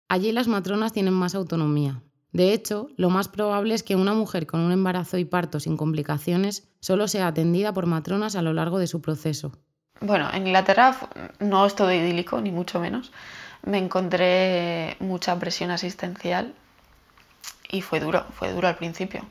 Allí 0.08 0.32
las 0.32 0.47
matronas 0.47 0.93
tienen 0.93 1.13
más 1.13 1.36
autonomía. 1.36 2.02
De 2.32 2.54
hecho, 2.54 2.89
lo 2.95 3.10
más 3.10 3.28
probable 3.28 3.74
es 3.74 3.84
que 3.84 3.95
una 3.95 4.13
mujer 4.13 4.47
con 4.47 4.62
un 4.62 4.71
embarazo 4.71 5.17
y 5.17 5.26
parto 5.26 5.60
sin 5.60 5.78
complicaciones 5.78 6.69
solo 6.80 7.08
sea 7.08 7.28
atendida 7.28 7.74
por 7.74 7.86
matronas 7.86 8.36
a 8.36 8.41
lo 8.41 8.54
largo 8.54 8.80
de 8.80 8.88
su 8.88 9.02
proceso. 9.02 9.52
Bueno, 10.03 10.29
en 10.33 10.47
Inglaterra 10.47 10.95
no 11.39 11.63
es 11.63 11.75
todo 11.75 11.91
idílico, 11.91 12.41
ni 12.41 12.49
mucho 12.51 12.79
menos. 12.79 13.11
Me 13.61 13.77
encontré 13.77 14.97
mucha 14.99 15.37
presión 15.37 15.69
asistencial 15.69 16.55
y 17.69 17.83
fue 17.83 17.99
duro, 17.99 18.25
fue 18.33 18.51
duro 18.51 18.67
al 18.67 18.77
principio. 18.77 19.23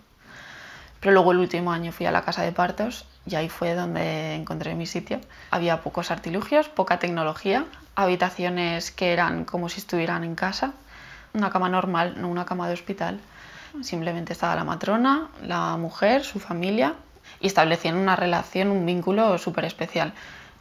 Pero 1.00 1.12
luego 1.12 1.33
el 1.33 1.38
último 1.38 1.72
año 1.72 1.90
fui 1.90 2.06
a 2.06 2.12
la 2.12 2.22
casa 2.22 2.42
de 2.42 2.52
partos 2.52 3.04
y 3.26 3.35
ahí 3.35 3.48
fue 3.48 3.74
donde 3.74 4.37
encontré 4.37 4.76
mi 4.76 4.87
sitio. 4.87 5.20
Había 5.50 5.80
pocos 5.83 6.12
artilugios, 6.12 6.68
poca 6.68 7.00
tecnología, 7.00 7.64
habitaciones 7.96 8.92
que 8.92 9.12
eran 9.12 9.44
como 9.44 9.68
si 9.68 9.80
estuvieran 9.80 10.22
en 10.22 10.37
casa, 10.37 10.74
una 11.33 11.50
cama 11.50 11.68
normal, 11.68 12.14
no 12.18 12.28
una 12.28 12.44
cama 12.44 12.68
de 12.68 12.74
hospital. 12.74 13.18
Simplemente 13.83 14.35
estaba 14.35 14.54
la 14.54 14.62
matrona, 14.62 15.30
la 15.42 15.76
mujer, 15.76 16.22
su 16.22 16.38
familia 16.38 16.94
y 17.40 17.48
establecían 17.48 17.96
una 17.96 18.14
relación, 18.14 18.70
un 18.70 18.87
vínculo 18.87 19.37
súper 19.38 19.64
especial. 19.64 20.12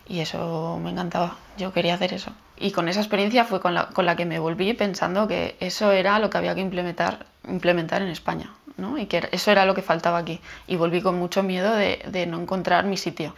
Y 0.09 0.19
eso 0.19 0.79
me 0.83 0.89
encantaba, 0.89 1.37
yo 1.57 1.71
quería 1.71 1.93
hacer 1.93 2.13
eso. 2.13 2.31
Y 2.57 2.71
con 2.71 2.89
esa 2.89 2.99
experiencia 2.99 3.45
fue 3.45 3.61
con 3.61 3.73
la, 3.73 3.87
con 3.89 4.05
la 4.05 4.15
que 4.15 4.25
me 4.25 4.39
volví 4.39 4.73
pensando 4.73 5.27
que 5.27 5.55
eso 5.59 5.91
era 5.91 6.19
lo 6.19 6.29
que 6.29 6.37
había 6.37 6.55
que 6.55 6.61
implementar, 6.61 7.27
implementar 7.47 8.01
en 8.01 8.09
España. 8.09 8.49
¿no? 8.79 8.97
y 8.97 9.07
que 9.07 9.27
eso 9.31 9.51
era 9.51 9.65
lo 9.65 9.75
que 9.75 9.81
faltaba 9.81 10.17
aquí. 10.17 10.41
Y 10.67 10.77
volví 10.77 11.01
con 11.01 11.19
mucho 11.19 11.43
miedo 11.43 11.75
de, 11.75 12.01
de, 12.07 12.25
no 12.25 12.41
encontrar 12.41 12.85
mi 12.85 12.97
sitio. 12.97 13.35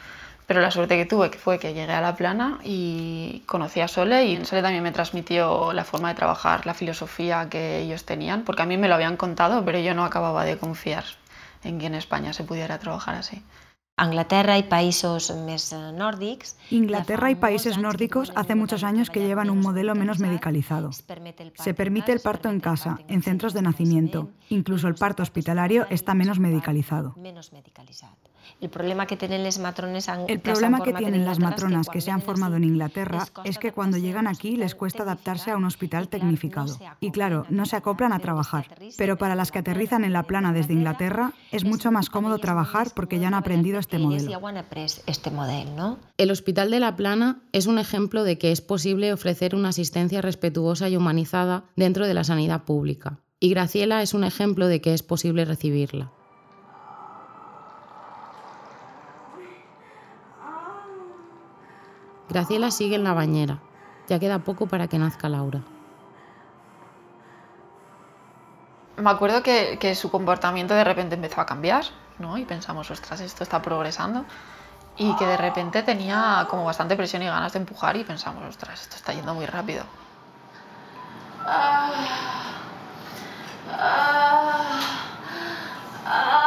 Pero 0.48 0.62
la 0.62 0.72
suerte 0.72 0.98
que 0.98 1.06
tuve 1.06 1.30
fue 1.30 1.60
que 1.60 1.74
llegué 1.74 1.94
a 1.94 2.02
La 2.02 2.16
Plana 2.16 2.60
y 2.64 3.44
conocí 3.46 3.80
a 3.80 3.88
Sole 3.88 4.26
y 4.26 4.46
Sole 4.46 4.62
también 4.62 4.84
me 4.84 4.92
transmitió 4.92 5.72
la 5.74 5.84
forma 5.84 6.10
de 6.10 6.16
trabajar, 6.16 6.66
la 6.66 6.74
filosofía 6.74 7.48
que 7.50 7.80
ellos 7.80 8.06
tenían, 8.06 8.44
porque 8.44 8.62
a 8.62 8.66
mí 8.66 8.78
me 8.78 8.88
lo 8.88 8.96
habían 8.96 9.18
contado, 9.18 9.64
pero 9.64 9.80
yo 9.80 9.94
no 9.94 10.04
acababa 10.04 10.44
de 10.44 10.58
confiar 10.58 11.06
en 11.64 11.80
que 11.80 11.86
en 11.86 11.96
España 11.96 12.34
se 12.34 12.44
pudiera 12.44 12.80
trabajar 12.80 13.16
así. 13.16 13.42
Y 14.58 14.64
países 14.64 15.32
nórdicos. 15.94 16.56
Inglaterra 16.72 17.30
y 17.30 17.36
países 17.36 17.78
nórdicos 17.78 18.32
hace 18.36 18.56
muchos 18.56 18.84
años 18.84 19.10
que 19.12 19.20
llevan 19.20 19.50
un 19.52 19.60
modelo 19.60 19.94
menos 19.94 20.20
medicalizado. 20.20 20.92
Se 20.92 21.74
permite 21.74 22.12
el 22.12 22.20
parto 22.20 22.50
en 22.50 22.60
casa, 22.60 23.00
en 23.08 23.22
centros 23.22 23.54
de 23.54 23.62
nacimiento. 23.62 24.30
Incluso 24.50 24.88
el 24.88 24.96
parto 24.96 25.22
hospitalario 25.22 25.86
está 25.90 26.16
menos 26.16 26.40
medicalizado. 26.40 27.16
El 28.60 28.70
problema 28.70 29.06
que 29.06 29.18
tienen 29.18 29.44
las 29.44 29.60
matrones 29.60 30.08
El 30.28 30.40
problema 30.40 30.82
que 30.82 30.94
tienen 30.94 31.26
las 31.26 31.40
matronas 31.40 31.88
que 31.90 32.02
se 32.02 32.12
han 32.12 32.22
formado 32.22 32.56
en 32.56 32.64
Inglaterra 32.64 33.26
es 33.44 33.58
que 33.58 33.72
cuando 33.72 33.98
llegan 33.98 34.28
aquí 34.28 34.56
les 34.56 34.76
cuesta 34.76 35.04
adaptarse 35.04 35.52
a 35.52 35.58
un 35.58 35.66
hospital 35.66 36.10
tecnificado. 36.10 36.78
Y 37.00 37.12
claro, 37.12 37.46
no 37.50 37.66
se 37.66 37.76
acoplan 37.76 38.14
a 38.14 38.20
trabajar. 38.20 38.68
Pero 38.98 39.18
para 39.18 39.36
las 39.36 39.52
que 39.52 39.60
aterrizan 39.60 40.04
en 40.04 40.14
la 40.14 40.24
plana 40.24 40.54
desde 40.54 40.74
Inglaterra 40.74 41.34
es 41.52 41.64
mucho 41.66 41.92
más 41.92 42.10
cómodo 42.10 42.38
trabajar 42.38 42.90
porque 42.96 43.20
ya 43.20 43.28
han 43.28 43.34
aprendido 43.34 43.80
este 43.80 43.98
modelo. 43.98 44.40
Este. 45.08 45.32
El 46.18 46.32
Hospital 46.32 46.72
de 46.72 46.80
La 46.80 46.96
Plana 46.96 47.42
es 47.52 47.68
un 47.68 47.80
ejemplo 47.80 48.24
de 48.24 48.38
que 48.38 48.52
es 48.52 48.62
posible 48.62 49.14
ofrecer 49.14 49.56
una 49.56 49.70
asistencia 49.70 50.22
respetuosa 50.22 50.90
y 50.90 50.98
humanizada 50.98 51.66
dentro 51.76 52.08
de 52.08 52.14
la 52.14 52.24
sanidad 52.24 52.64
pública. 52.64 53.20
Y 53.40 53.50
Graciela 53.50 54.02
es 54.02 54.14
un 54.14 54.24
ejemplo 54.24 54.68
de 54.68 54.82
que 54.82 54.94
es 54.94 55.04
posible 55.04 55.46
recibirla. 55.46 56.12
Graciela 62.32 62.72
sigue 62.72 62.96
en 62.96 63.04
la 63.04 63.14
bañera. 63.14 63.60
Ya 64.08 64.18
queda 64.18 64.40
poco 64.40 64.66
para 64.66 64.88
que 64.88 64.98
nazca 64.98 65.28
Laura. 65.28 65.60
Me 68.96 69.10
acuerdo 69.10 69.44
que, 69.44 69.78
que, 69.78 69.96
su 69.96 70.10
comportamiento 70.10 70.74
de 70.74 70.86
repente 70.86 71.16
empezó 71.16 71.42
a 71.42 71.46
cambiar, 71.46 71.84
¿no? 72.20 72.38
Y 72.38 72.46
pensamos, 72.46 72.90
ostras, 72.90 73.20
esto 73.20 73.44
está 73.44 73.62
progresando. 73.62 74.24
Y 74.98 75.14
que 75.18 75.26
de 75.26 75.36
repente 75.36 75.84
tenía 75.84 76.48
como 76.50 76.64
bastante 76.64 76.96
presión 76.96 77.22
y 77.22 77.26
ganas 77.26 77.52
de 77.52 77.60
empujar 77.60 77.98
y 77.98 78.06
pensamos, 78.06 78.46
ostras, 78.48 78.82
esto 78.82 78.96
está 78.96 79.12
yendo 79.12 79.34
muy 79.34 79.46
rápido. 79.46 79.84
Ah, 81.46 81.92
ah, 83.74 84.80
ah, 86.06 86.41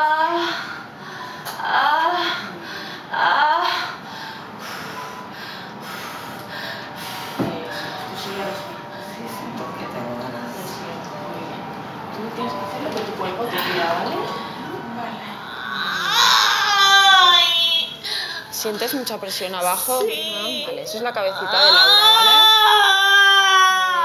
cuerpo 13.14 13.44
te 13.44 13.56
¿vale? 13.56 14.16
Vale. 14.96 15.14
¿Sientes 18.50 18.94
mucha 18.94 19.18
presión 19.18 19.54
abajo? 19.54 20.00
Sí. 20.00 20.64
Vale, 20.66 20.82
eso 20.82 20.96
es 20.96 21.02
la 21.02 21.12
cabecita 21.12 21.64
de 21.64 21.72
Laura, 21.72 22.02
¿vale? 22.16 22.30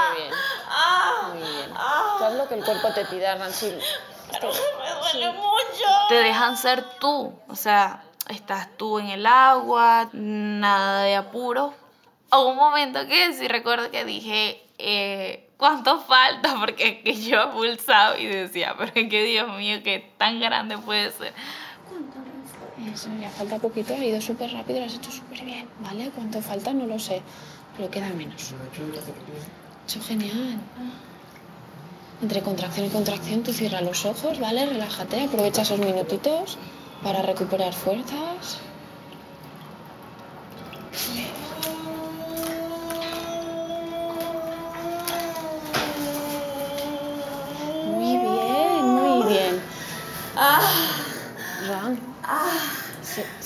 Muy 0.08 0.20
bien. 0.20 0.32
Muy 1.32 1.42
bien. 1.56 1.70
Tú 2.18 2.24
haz 2.24 2.34
lo 2.34 2.48
que 2.48 2.54
el 2.54 2.64
cuerpo 2.64 2.92
te 2.92 3.04
pida, 3.06 3.34
Nancy. 3.36 3.78
Pero 4.32 4.52
me 4.52 4.90
duele 5.00 5.32
mucho. 5.32 5.84
Te 6.08 6.16
dejan 6.16 6.56
ser 6.56 6.84
tú, 7.00 7.32
o 7.48 7.56
sea, 7.56 8.04
estás 8.28 8.68
tú 8.76 8.98
en 8.98 9.08
el 9.08 9.26
agua, 9.26 10.08
nada 10.12 11.02
de 11.02 11.16
apuro. 11.16 11.74
Hubo 12.32 12.48
un 12.48 12.56
momento 12.56 13.06
que 13.06 13.32
sí 13.32 13.48
recuerdo 13.48 13.90
que 13.90 14.04
dije, 14.04 14.62
eh, 14.78 15.49
¿cuánto 15.60 16.00
falta? 16.00 16.56
Porque 16.60 17.02
que 17.02 17.14
yo 17.14 17.52
pulsaba 17.52 18.18
y 18.18 18.26
decía, 18.26 18.74
pero 18.76 18.90
es 18.92 19.08
que 19.08 19.22
Dios 19.22 19.48
mío, 19.56 19.80
que 19.84 20.10
tan 20.18 20.40
grande 20.40 20.76
puede 20.78 21.12
ser. 21.12 21.32
Eso, 22.92 23.10
ya 23.20 23.28
falta 23.28 23.58
poquito, 23.58 23.92
ha 23.92 23.98
ido 23.98 24.20
súper 24.20 24.50
rápido, 24.52 24.80
lo 24.80 24.86
has 24.86 24.94
hecho 24.94 25.12
súper 25.12 25.44
bien, 25.44 25.68
¿vale? 25.80 26.10
¿Cuánto 26.14 26.40
falta? 26.40 26.72
No 26.72 26.86
lo 26.86 26.98
sé, 26.98 27.20
pero 27.76 27.90
queda 27.90 28.08
menos. 28.08 28.54
Hecho 29.84 30.00
genial. 30.00 30.58
Entre 32.22 32.40
contracción 32.40 32.86
y 32.86 32.88
contracción, 32.88 33.42
tú 33.42 33.52
cierras 33.52 33.82
los 33.82 34.06
ojos, 34.06 34.40
¿vale? 34.40 34.64
Relájate, 34.64 35.24
aprovecha 35.24 35.62
esos 35.62 35.78
minutitos 35.78 36.58
para 37.02 37.20
recuperar 37.20 37.74
fuerzas. 37.74 38.60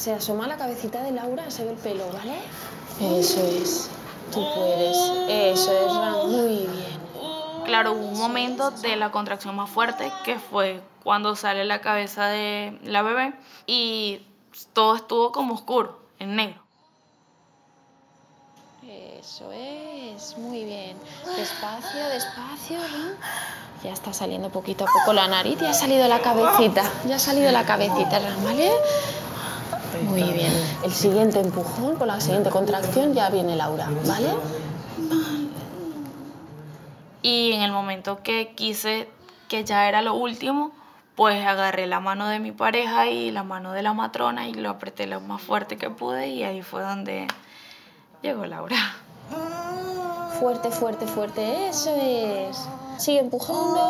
Se, 0.05 0.13
asoma 0.13 0.47
la 0.47 0.59
cabecita 0.59 1.03
de 1.03 1.13
Laura, 1.13 1.51
se 1.51 1.65
ve 1.65 1.71
el 1.71 1.79
pelo, 1.79 2.05
¿vale? 2.13 2.35
Eso 3.19 3.41
es. 3.41 3.89
Tú 4.31 4.45
puedes. 4.55 4.95
Eso 5.31 5.73
es, 5.73 5.97
Ran. 5.97 6.31
Muy 6.31 6.59
bien. 6.59 6.71
Claro, 7.65 7.93
hubo 7.95 8.09
un 8.09 8.19
momento 8.19 8.71
de 8.71 8.97
la 8.97 9.11
contracción 9.11 9.57
más 9.57 9.71
fuerte 9.71 10.13
que 10.23 10.39
fue 10.39 10.83
cuando 11.03 11.35
sale 11.37 11.65
la 11.65 11.81
cabeza 11.81 12.27
de 12.27 12.79
la 12.85 13.01
bebé 13.01 13.33
y 13.67 14.27
todo 14.75 14.95
estuvo 14.97 15.33
como 15.33 15.55
oscuro, 15.55 16.03
en 16.19 16.37
negro. 16.37 16.63
Eso 18.87 19.51
es, 19.53 20.37
muy 20.37 20.65
bien. 20.65 20.99
Despacio, 21.35 22.07
despacio, 22.11 22.77
¿no? 22.77 23.15
Ya 23.83 23.95
está 23.95 24.13
saliendo 24.13 24.51
poquito 24.51 24.85
a 24.85 24.87
poco 24.87 25.15
la 25.15 25.29
nariz, 25.29 25.59
ya 25.61 25.71
ha 25.71 25.75
salido 25.75 26.07
la 26.09 26.21
cabecita, 26.21 26.83
ya 27.07 27.17
ha 27.17 27.19
salido 27.19 27.51
la 27.53 27.65
cabecita, 27.65 28.21
¿vale? 28.45 28.71
Muy 30.03 30.23
bien. 30.23 30.53
El 30.85 30.93
siguiente 30.93 31.41
empujón, 31.41 31.97
con 31.97 32.09
la 32.09 32.21
siguiente 32.21 32.51
contracción, 32.51 33.15
ya 33.15 33.31
viene 33.31 33.57
Laura, 33.57 33.89
¿vale? 34.07 34.29
Y 37.23 37.53
en 37.53 37.63
el 37.63 37.73
momento 37.73 38.23
que 38.23 38.53
quise 38.55 39.09
que 39.49 39.65
ya 39.65 39.89
era 39.89 40.03
lo 40.03 40.15
último, 40.15 40.73
pues 41.15 41.47
agarré 41.47 41.87
la 41.87 42.01
mano 42.01 42.29
de 42.29 42.39
mi 42.39 42.53
pareja 42.53 43.07
y 43.07 43.31
la 43.31 43.45
mano 43.45 43.73
de 43.73 43.83
la 43.83 43.95
matrona 43.95 44.49
y 44.49 44.55
lo 44.55 44.71
apreté 44.71 45.07
lo 45.07 45.21
más 45.21 45.41
fuerte 45.41 45.77
que 45.77 45.91
pude 45.91 46.29
y 46.29 46.43
ahí 46.43 46.63
fue 46.63 46.83
donde 46.83 47.27
llegó 48.23 48.47
Laura. 48.47 48.77
Fuerte, 50.39 50.71
fuerte, 50.71 51.07
fuerte, 51.07 51.69
eso 51.69 51.95
es. 51.95 52.69
Sigue 52.99 53.21
empujando. 53.21 53.81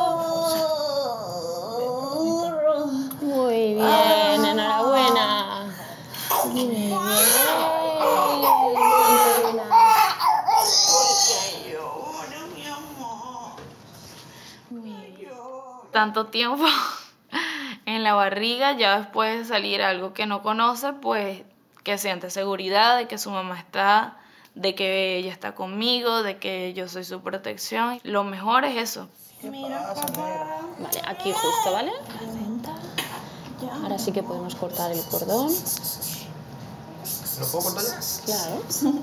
Muy 3.23 3.75
bien, 3.75 4.45
enhorabuena. 4.45 5.44
Muy 6.55 6.69
bien. 6.69 6.95
Tanto 15.90 16.27
tiempo 16.27 16.64
en 17.87 18.05
la 18.05 18.14
barriga, 18.14 18.73
ya 18.77 18.99
después 18.99 19.38
de 19.38 19.45
salir 19.45 19.83
algo 19.83 20.12
que 20.12 20.27
no 20.27 20.43
conoce, 20.43 20.93
pues 20.93 21.43
que 21.83 21.99
siente 21.99 22.31
seguridad 22.31 22.97
de 22.99 23.09
que 23.09 23.19
su 23.19 23.31
mamá 23.31 23.59
está, 23.59 24.17
de 24.55 24.75
que 24.75 25.17
ella 25.17 25.33
está 25.33 25.55
conmigo, 25.55 26.23
de 26.23 26.38
que 26.38 26.73
yo 26.75 26.88
soy 26.88 27.05
su 27.05 27.21
protección. 27.21 28.01
Lo 28.05 28.23
mejor 28.25 28.64
es 28.64 28.77
eso. 28.77 29.09
Vale, 30.79 31.03
aquí 31.07 31.33
justo, 31.33 31.73
¿vale? 31.73 31.93
Ahora 33.83 33.99
sí 33.99 34.12
que 34.12 34.23
podemos 34.23 34.55
cortar 34.55 34.93
el 34.93 35.03
cordón. 35.05 35.53
¿Lo 37.40 37.47
puedo 37.47 37.64
cortar 37.64 37.85
ya? 37.85 38.01
Claro. 38.25 38.62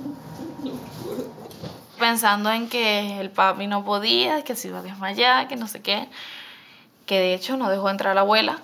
Pensando 1.99 2.51
en 2.51 2.67
que 2.69 3.19
el 3.19 3.29
papi 3.29 3.67
no 3.67 3.83
podía, 3.83 4.43
que 4.43 4.55
se 4.55 4.69
iba 4.69 4.79
a 4.79 4.81
desmayar, 4.81 5.47
que 5.47 5.55
no 5.55 5.67
sé 5.67 5.81
qué. 5.81 6.07
Que 7.05 7.19
de 7.19 7.33
hecho 7.33 7.57
no 7.57 7.69
dejó 7.69 7.89
entrar 7.89 8.11
a 8.11 8.15
la 8.15 8.21
abuela, 8.21 8.59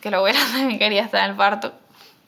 que 0.00 0.10
la 0.10 0.16
abuela 0.16 0.40
también 0.52 0.78
quería 0.78 1.02
estar 1.02 1.24
en 1.24 1.30
el 1.30 1.36
parto. 1.36 1.72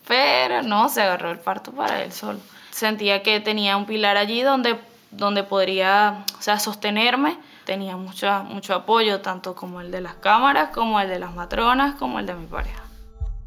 Pero 0.07 0.63
no, 0.63 0.89
se 0.89 1.03
agarró 1.03 1.31
el 1.31 1.39
parto 1.39 1.73
para 1.73 2.03
él 2.03 2.13
solo. 2.13 2.39
Sentía 2.71 3.23
que 3.23 3.41
tenía 3.41 3.77
un 3.77 3.87
pilar 3.87 4.17
allí 4.17 4.43
donde, 4.43 4.79
donde 5.11 5.45
podría 5.45 6.25
o 6.39 6.43
sea, 6.43 6.59
sostenerme. 6.59 7.39
Tenía 7.65 7.97
mucho, 7.97 8.29
mucho 8.45 8.75
apoyo, 8.75 9.21
tanto 9.21 9.55
como 9.55 9.81
el 9.81 9.91
de 9.91 10.01
las 10.01 10.15
cámaras, 10.15 10.71
como 10.75 11.01
el 11.01 11.09
de 11.09 11.19
las 11.19 11.35
matronas, 11.35 11.95
como 11.95 12.19
el 12.19 12.27
de 12.27 12.35
mi 12.35 12.47
pareja. 12.47 12.83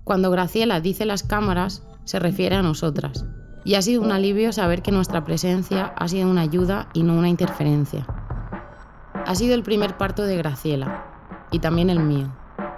Cuando 0.06 0.32
Graciela 0.32 0.80
dice 0.80 1.06
las 1.06 1.24
cámaras, 1.24 1.82
se 2.06 2.20
refiere 2.20 2.56
a 2.56 2.62
nosotras. 2.62 3.26
Y 3.66 3.76
ha 3.76 3.82
sido 3.82 4.02
un 4.02 4.12
alivio 4.12 4.54
saber 4.54 4.82
que 4.82 4.92
nuestra 4.92 5.26
presencia 5.26 5.94
ha 5.98 6.08
sido 6.08 6.30
una 6.30 6.42
ayuda 6.42 6.88
y 6.94 7.04
no 7.04 7.16
una 7.16 7.30
interferencia. 7.30 8.08
Ha 9.26 9.36
sido 9.36 9.56
el 9.56 9.64
primer 9.64 9.98
parto 9.98 10.24
de 10.24 10.38
Graciela, 10.38 11.04
y 11.52 11.60
también 11.60 11.90
el 11.90 12.00
mío, 12.00 12.28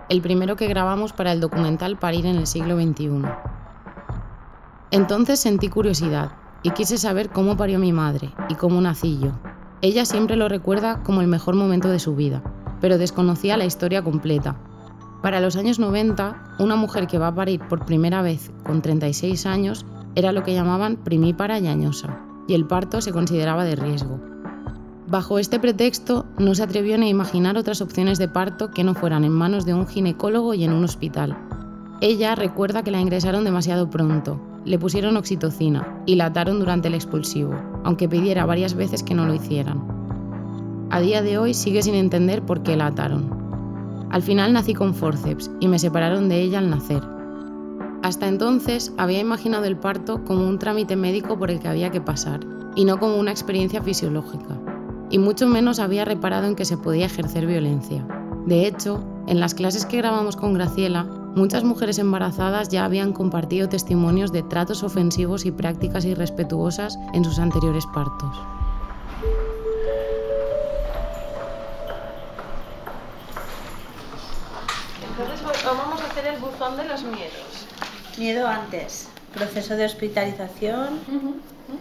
el 0.09 0.21
primero 0.21 0.55
que 0.55 0.67
grabamos 0.67 1.13
para 1.13 1.31
el 1.33 1.41
documental 1.41 1.97
Parir 1.97 2.25
en 2.25 2.37
el 2.37 2.47
siglo 2.47 2.79
XXI. 2.79 3.23
Entonces 4.91 5.39
sentí 5.39 5.67
curiosidad 5.67 6.31
y 6.63 6.71
quise 6.71 6.97
saber 6.97 7.29
cómo 7.29 7.57
parió 7.57 7.79
mi 7.79 7.91
madre 7.91 8.33
y 8.49 8.55
cómo 8.55 8.79
nací 8.79 9.19
yo. 9.19 9.31
Ella 9.81 10.05
siempre 10.05 10.37
lo 10.37 10.47
recuerda 10.47 11.03
como 11.03 11.21
el 11.21 11.27
mejor 11.27 11.55
momento 11.55 11.89
de 11.89 11.99
su 11.99 12.15
vida, 12.15 12.41
pero 12.79 12.97
desconocía 12.97 13.57
la 13.57 13.65
historia 13.65 14.01
completa. 14.01 14.55
Para 15.21 15.41
los 15.41 15.55
años 15.55 15.79
90, 15.79 16.55
una 16.59 16.75
mujer 16.75 17.07
que 17.07 17.17
va 17.17 17.27
a 17.27 17.35
parir 17.35 17.59
por 17.67 17.85
primera 17.85 18.21
vez 18.21 18.51
con 18.63 18.81
36 18.81 19.45
años 19.45 19.85
era 20.15 20.31
lo 20.31 20.43
que 20.43 20.53
llamaban 20.53 20.97
primípara 20.97 21.55
añosa, 21.55 22.19
y 22.47 22.53
el 22.53 22.65
parto 22.65 23.01
se 23.01 23.11
consideraba 23.11 23.65
de 23.65 23.75
riesgo. 23.75 24.19
Bajo 25.07 25.39
este 25.39 25.59
pretexto, 25.59 26.25
no 26.37 26.53
se 26.53 26.63
atrevió 26.63 26.97
ni 26.97 27.07
a 27.07 27.09
imaginar 27.09 27.57
otras 27.57 27.81
opciones 27.81 28.19
de 28.19 28.27
parto 28.27 28.71
que 28.71 28.83
no 28.83 28.93
fueran 28.93 29.23
en 29.23 29.31
manos 29.31 29.65
de 29.65 29.73
un 29.73 29.87
ginecólogo 29.87 30.53
y 30.53 30.63
en 30.63 30.73
un 30.73 30.83
hospital. 30.83 31.37
Ella 32.01 32.35
recuerda 32.35 32.83
que 32.83 32.91
la 32.91 32.99
ingresaron 32.99 33.43
demasiado 33.43 33.89
pronto, 33.89 34.39
le 34.65 34.77
pusieron 34.77 35.17
oxitocina 35.17 36.03
y 36.05 36.15
la 36.15 36.25
ataron 36.25 36.59
durante 36.59 36.89
el 36.89 36.93
expulsivo, 36.93 37.55
aunque 37.83 38.09
pidiera 38.09 38.45
varias 38.45 38.75
veces 38.75 39.01
que 39.01 39.15
no 39.15 39.25
lo 39.25 39.33
hicieran. 39.33 39.81
A 40.89 40.99
día 40.99 41.21
de 41.21 41.37
hoy 41.37 41.53
sigue 41.53 41.81
sin 41.81 41.95
entender 41.95 42.43
por 42.43 42.61
qué 42.61 42.75
la 42.75 42.87
ataron. 42.87 43.36
Al 44.09 44.21
final 44.21 44.53
nací 44.53 44.73
con 44.73 44.93
forceps 44.93 45.51
y 45.59 45.67
me 45.67 45.79
separaron 45.79 46.29
de 46.29 46.41
ella 46.41 46.59
al 46.59 46.69
nacer. 46.69 47.03
Hasta 48.03 48.27
entonces 48.27 48.93
había 48.97 49.19
imaginado 49.19 49.65
el 49.65 49.75
parto 49.75 50.23
como 50.23 50.47
un 50.47 50.59
trámite 50.59 50.95
médico 50.95 51.37
por 51.37 51.51
el 51.51 51.59
que 51.59 51.67
había 51.67 51.89
que 51.91 51.99
pasar, 51.99 52.39
y 52.75 52.85
no 52.85 52.99
como 52.99 53.17
una 53.17 53.31
experiencia 53.31 53.81
fisiológica. 53.81 54.57
Y 55.09 55.17
mucho 55.17 55.47
menos 55.47 55.79
había 55.79 56.05
reparado 56.05 56.47
en 56.47 56.55
que 56.55 56.65
se 56.65 56.77
podía 56.77 57.07
ejercer 57.07 57.45
violencia. 57.47 58.07
De 58.45 58.65
hecho, 58.65 59.03
en 59.27 59.39
las 59.41 59.53
clases 59.53 59.85
que 59.85 59.97
grabamos 59.97 60.37
con 60.37 60.53
Graciela, 60.53 61.03
muchas 61.35 61.63
mujeres 61.65 61.99
embarazadas 61.99 62.69
ya 62.69 62.85
habían 62.85 63.11
compartido 63.11 63.67
testimonios 63.67 64.31
de 64.31 64.43
tratos 64.43 64.83
ofensivos 64.83 65.45
y 65.45 65.51
prácticas 65.51 66.05
irrespetuosas 66.05 66.97
en 67.13 67.25
sus 67.25 67.39
anteriores 67.39 67.85
partos. 67.87 68.37
Vamos 75.65 76.01
a 76.01 76.05
hacer 76.05 76.27
el 76.27 76.37
buzón 76.39 76.77
de 76.77 76.85
los 76.85 77.03
miedos. 77.03 77.67
Miedo 78.17 78.47
antes, 78.47 79.07
proceso 79.33 79.75
de 79.75 79.85
hospitalización, 79.85 80.99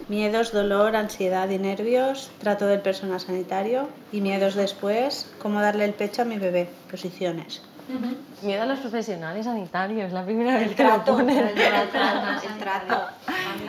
miedos, 0.07 0.51
dolor, 0.51 0.95
ansiedad 0.95 1.49
y 1.49 1.57
nervios, 1.57 2.31
trato 2.39 2.65
del 2.67 2.81
personal 2.81 3.19
sanitario 3.19 3.89
y 4.11 4.21
miedos 4.21 4.55
después, 4.55 5.29
cómo 5.41 5.61
darle 5.61 5.85
el 5.85 5.93
pecho 5.93 6.21
a 6.21 6.25
mi 6.25 6.37
bebé, 6.37 6.69
posiciones. 6.89 7.61
Miedo 8.41 8.63
a 8.63 8.65
los 8.65 8.79
profesionales 8.79 9.45
sanitarios, 9.45 10.11
la 10.11 10.23
primera 10.25 10.57
vez 10.57 10.69
que 10.69 10.83
trato, 10.83 11.11
lo 11.11 11.17
ponen. 11.19 11.37
el 11.47 11.55
trato, 11.55 12.47
el 12.47 12.59
trato. 12.59 13.05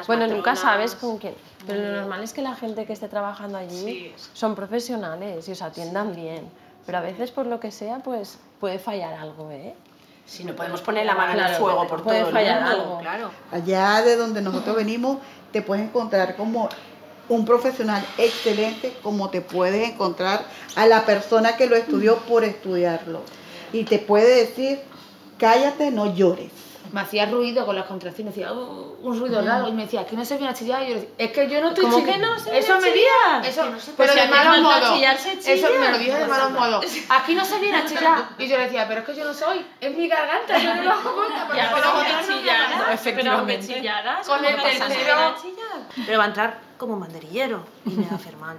Bueno, 0.07 0.27
nunca 0.27 0.57
sabes 0.57 0.97
con 0.97 1.19
quién. 1.19 1.35
Pero 1.67 1.83
lo 1.83 2.01
normal 2.01 2.23
es 2.25 2.33
que 2.33 2.43
la 2.43 2.55
gente 2.55 2.85
que 2.85 2.93
esté 2.93 3.09
trabajando 3.09 3.59
allí 3.59 4.13
son 4.33 4.55
profesionales 4.55 5.49
y 5.49 5.53
os 5.53 5.63
atiendan 5.63 6.15
bien. 6.15 6.49
Pero 6.85 6.99
a 6.99 7.01
veces, 7.01 7.31
por 7.31 7.47
lo 7.47 7.61
que 7.61 7.71
sea, 7.71 7.99
pues 7.99 8.39
puede 8.59 8.79
fallar 8.79 9.15
algo, 9.15 9.51
¿eh? 9.51 9.75
Si 10.29 10.45
no 10.45 10.55
podemos 10.55 10.83
poner 10.83 11.07
la 11.07 11.15
mano 11.15 11.33
en 11.33 11.39
el 11.39 11.45
Claro, 11.47 11.59
fuego 11.65 11.87
por 11.87 12.03
puede 12.03 12.21
todo 12.21 12.29
el 12.29 12.35
mundo, 12.47 12.67
algo. 12.67 12.99
claro. 12.99 13.31
Allá 13.51 14.03
de 14.03 14.17
donde 14.17 14.43
nosotros 14.43 14.77
venimos, 14.77 15.19
te 15.53 15.63
puedes 15.63 15.83
encontrar 15.85 16.37
como 16.37 16.69
un 17.31 17.47
profesional 17.47 18.05
excelente, 18.19 18.95
como 19.03 19.31
te 19.31 19.41
puedes 19.41 19.89
encontrar 19.89 20.45
a 20.77 20.87
la 20.87 21.07
persona 21.07 21.57
que 21.57 21.67
lo 21.67 21.77
estudió 21.77 22.19
por 22.19 22.45
estudiarlo. 22.45 23.23
Y 23.73 23.85
te 23.85 23.99
puede 23.99 24.45
decir, 24.45 24.81
cállate, 25.39 25.91
no 25.91 26.15
llores. 26.15 26.51
Me 26.93 27.01
hacía 27.03 27.27
ruido 27.27 27.67
con 27.67 27.77
las 27.77 27.85
contracciones, 27.87 28.35
decía 28.35 28.53
"Oh", 28.53 28.97
un 29.03 29.19
ruido 29.19 29.43
largo 29.43 29.69
y 29.69 29.73
me 29.73 29.83
decía 29.85 30.07
que 30.07 30.17
no 30.17 30.25
se 30.25 30.37
viene 30.37 30.51
a 30.51 30.55
chillar. 30.55 30.83
Y 30.83 30.89
yo 30.89 30.95
le 30.95 31.01
decía, 31.01 31.15
es 31.19 31.33
que 31.33 31.49
yo 31.51 31.61
no 31.61 31.69
estoy 31.69 31.85
¿Cómo 31.85 31.99
chillando. 31.99 32.13
que 32.13 32.33
no 32.35 32.39
se 32.39 32.59
Eso 32.59 32.81
me 32.81 32.91
dijo. 32.93 33.07
Eso, 33.45 33.63
Que 33.65 33.71
no 33.71 33.81
se- 33.81 33.93
pero 33.93 34.13
si 34.13 34.19
de 34.19 34.25
hace 34.25 34.31
malo 34.35 34.51
falta 34.65 34.81
modo. 34.87 34.95
chillar, 34.95 35.19
se 35.19 35.33
Eso 35.55 35.69
me 35.79 35.91
lo 35.91 35.99
dijo 35.99 36.15
de 36.15 36.21
No 36.21 36.27
malo 36.29 36.43
pasa 36.45 36.55
nada. 36.55 36.67
modo. 36.79 36.81
Aquí 37.11 37.35
no 37.35 37.45
se 37.45 37.59
viene 37.61 37.77
a 37.79 37.85
chillar. 37.87 38.19
Y 38.39 38.49
yo 38.49 38.57
le 38.57 38.65
decía, 38.65 38.87
pero 38.89 39.01
es 39.01 39.07
que 39.07 39.15
yo 39.17 39.25
no 39.25 39.35
soy, 39.35 39.65
es 39.81 39.97
mi 39.97 40.09
garganta, 40.09 40.59
yo 40.59 40.75
no 40.75 40.83
lo 40.83 40.91
hago 40.93 41.15
con 41.15 41.25
pero 41.29 41.85
no 41.85 41.95
me 41.99 42.39
chillaras, 42.41 42.83
pasa. 42.83 43.11
pero 43.17 43.33
aunque 43.33 43.61
chillaras, 43.61 44.27
Con 44.27 44.37
¿cómo 44.39 44.49
el 44.49 44.57
tercero. 44.57 45.35
Pero 46.07 46.19
va 46.19 46.25
a 46.25 46.29
entrar 46.29 46.61
como 46.79 46.95
un 46.95 47.01
banderillero 47.01 47.65
y 47.85 47.91
me 47.91 48.07
va 48.07 48.13
a 48.13 48.15
hacer 48.17 48.37
mal. 48.37 48.57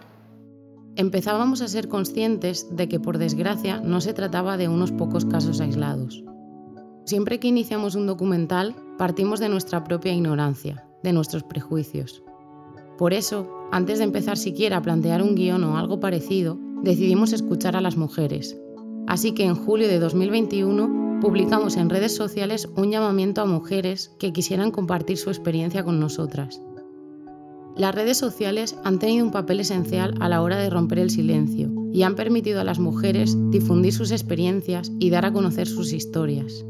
Empezábamos 0.96 1.62
a 1.62 1.68
ser 1.68 1.88
conscientes 1.88 2.76
de 2.76 2.89
que, 2.89 3.00
por 3.00 3.18
desgracia, 3.18 3.80
no 3.84 4.02
se 4.02 4.13
trataba 4.13 4.58
de 4.58 4.68
unos 4.68 4.92
pocos 4.92 5.26
casos 5.26 5.62
aislados. 5.62 6.24
Siempre 7.10 7.39
que 7.39 7.48
iniciamos 7.48 7.95
un 7.95 8.06
documental, 8.06 8.76
partimos 9.00 9.39
de 9.39 9.50
nuestra 9.50 9.84
propia 9.84 10.13
ignorancia, 10.13 10.86
de 11.02 11.12
nuestros 11.12 11.41
prejuicios. 11.41 12.22
Por 13.00 13.15
eso, 13.15 13.50
antes 13.72 13.98
de 13.98 14.04
empezar 14.04 14.38
siquiera 14.38 14.78
a 14.78 14.82
plantear 14.84 15.24
un 15.24 15.34
guion 15.34 15.63
o 15.63 15.80
algo 15.80 16.00
parecido, 16.00 16.60
decidimos 16.84 17.34
escuchar 17.34 17.76
a 17.76 17.82
las 17.82 17.98
mujeres. 17.98 18.56
Así 19.08 19.32
que 19.32 19.43
en 19.45 19.56
julio 19.56 19.88
de 19.88 19.98
2021 19.98 21.17
publicamos 21.19 21.78
en 21.78 21.89
redes 21.89 22.15
sociales 22.15 22.69
un 22.76 22.91
llamamiento 22.91 23.41
a 23.41 23.45
mujeres 23.45 24.15
que 24.19 24.32
quisieran 24.32 24.69
compartir 24.69 25.17
su 25.17 25.32
experiencia 25.32 25.84
con 25.84 26.00
nosotras. 26.00 26.62
Las 27.76 27.95
redes 27.95 28.19
sociales 28.19 28.78
han 28.84 29.00
tenido 29.00 29.26
un 29.26 29.32
papel 29.32 29.62
esencial 29.62 30.13
a 30.19 30.30
la 30.30 30.43
hora 30.43 30.60
de 30.60 30.69
romper 30.69 31.00
el 31.00 31.10
silencio 31.10 31.72
y 31.91 32.04
han 32.04 32.13
permitido 32.13 32.62
a 32.62 32.63
las 32.63 32.78
mujeres 32.78 33.36
difundir 33.50 33.93
sus 33.93 34.12
experiencias 34.12 34.91
y 35.00 35.10
dar 35.10 35.26
a 35.26 35.34
conocer 35.34 35.67
sus 35.67 35.91
historias. 35.91 36.65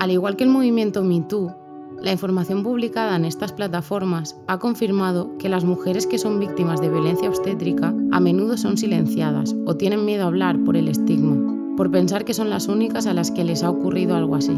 Al 0.00 0.10
igual 0.10 0.34
que 0.34 0.44
el 0.44 0.50
movimiento 0.50 1.04
MeToo, 1.04 1.54
la 2.00 2.10
información 2.10 2.62
publicada 2.62 3.16
en 3.16 3.26
estas 3.26 3.52
plataformas 3.52 4.34
ha 4.46 4.58
confirmado 4.58 5.36
que 5.36 5.50
las 5.50 5.66
mujeres 5.66 6.06
que 6.06 6.16
son 6.16 6.40
víctimas 6.40 6.80
de 6.80 6.88
violencia 6.88 7.28
obstétrica 7.28 7.94
a 8.10 8.18
menudo 8.18 8.56
son 8.56 8.78
silenciadas 8.78 9.54
o 9.66 9.76
tienen 9.76 10.06
miedo 10.06 10.24
a 10.24 10.28
hablar 10.28 10.58
por 10.64 10.78
el 10.78 10.88
estigma, 10.88 11.76
por 11.76 11.90
pensar 11.90 12.24
que 12.24 12.32
son 12.32 12.48
las 12.48 12.66
únicas 12.66 13.06
a 13.06 13.12
las 13.12 13.30
que 13.30 13.44
les 13.44 13.62
ha 13.62 13.68
ocurrido 13.68 14.16
algo 14.16 14.36
así. 14.36 14.56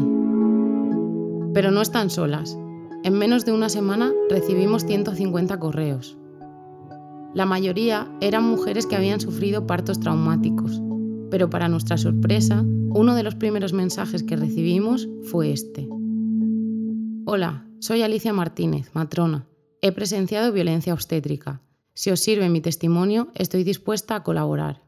Pero 1.53 1.71
no 1.71 1.81
están 1.81 2.09
solas. 2.09 2.57
En 3.03 3.17
menos 3.17 3.43
de 3.43 3.51
una 3.51 3.67
semana 3.67 4.13
recibimos 4.29 4.85
150 4.85 5.59
correos. 5.59 6.17
La 7.33 7.45
mayoría 7.45 8.07
eran 8.21 8.45
mujeres 8.45 8.87
que 8.87 8.95
habían 8.95 9.19
sufrido 9.19 9.67
partos 9.67 9.99
traumáticos, 9.99 10.81
pero 11.33 11.49
para 11.49 11.67
nuestra 11.67 11.97
sorpresa, 11.97 12.61
uno 12.63 13.15
de 13.15 13.23
los 13.23 13.33
primeros 13.33 13.73
mensajes 13.73 14.21
que 14.21 14.35
recibimos 14.35 15.09
fue 15.23 15.51
este. 15.51 15.89
Hola, 17.25 17.65
soy 17.79 18.03
Alicia 18.03 18.31
Martínez, 18.33 18.91
matrona. 18.93 19.47
He 19.81 19.91
presenciado 19.91 20.51
violencia 20.51 20.93
obstétrica. 20.93 21.59
Si 21.95 22.11
os 22.11 22.19
sirve 22.19 22.49
mi 22.49 22.61
testimonio, 22.61 23.31
estoy 23.33 23.63
dispuesta 23.63 24.15
a 24.15 24.21
colaborar. 24.21 24.83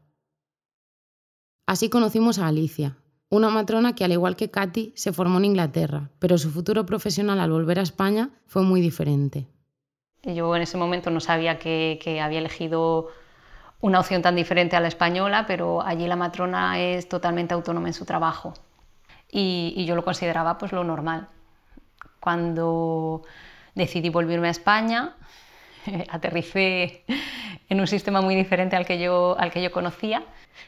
Así 1.66 1.88
conocimos 1.88 2.38
a 2.38 2.46
Alicia, 2.46 2.96
una 3.28 3.50
matrona 3.50 3.96
que 3.96 4.04
al 4.04 4.12
igual 4.12 4.36
que 4.36 4.48
Katy 4.48 4.92
se 4.94 5.12
formó 5.12 5.38
en 5.38 5.46
Inglaterra, 5.46 6.12
pero 6.20 6.38
su 6.38 6.52
futuro 6.52 6.86
profesional 6.86 7.40
al 7.40 7.50
volver 7.50 7.80
a 7.80 7.82
España 7.82 8.30
fue 8.46 8.62
muy 8.62 8.80
diferente. 8.80 9.48
Yo 10.22 10.54
en 10.54 10.62
ese 10.62 10.78
momento 10.78 11.10
no 11.10 11.18
sabía 11.18 11.58
que, 11.58 12.20
había 12.22 12.38
elegido 12.38 13.08
una 13.80 14.00
opción 14.00 14.22
tan 14.22 14.36
diferente 14.36 14.76
a 14.76 14.80
la 14.80 14.88
española, 14.88 15.44
pero 15.46 15.82
allí 15.82 16.06
la 16.06 16.16
matrona 16.16 16.78
es 16.78 17.08
totalmente 17.08 17.54
autónoma 17.54 17.88
en 17.88 17.94
su 17.94 18.04
trabajo 18.04 18.54
y, 19.30 19.84
yo 19.86 19.94
lo 19.94 20.04
consideraba 20.04 20.58
pues 20.58 20.72
lo 20.72 20.84
normal. 20.84 21.28
Cuando 22.20 23.22
decidí 23.74 24.08
volverme 24.08 24.48
a 24.48 24.50
España, 24.50 25.14
aterricé 26.10 27.04
en 27.68 27.80
un 27.80 27.86
sistema 27.86 28.20
muy 28.20 28.34
diferente 28.34 28.76
al 28.76 28.86
que, 28.86 28.98
yo, 28.98 29.36
al 29.38 29.50
que 29.50 29.62
yo 29.62 29.72
conocía, 29.72 30.22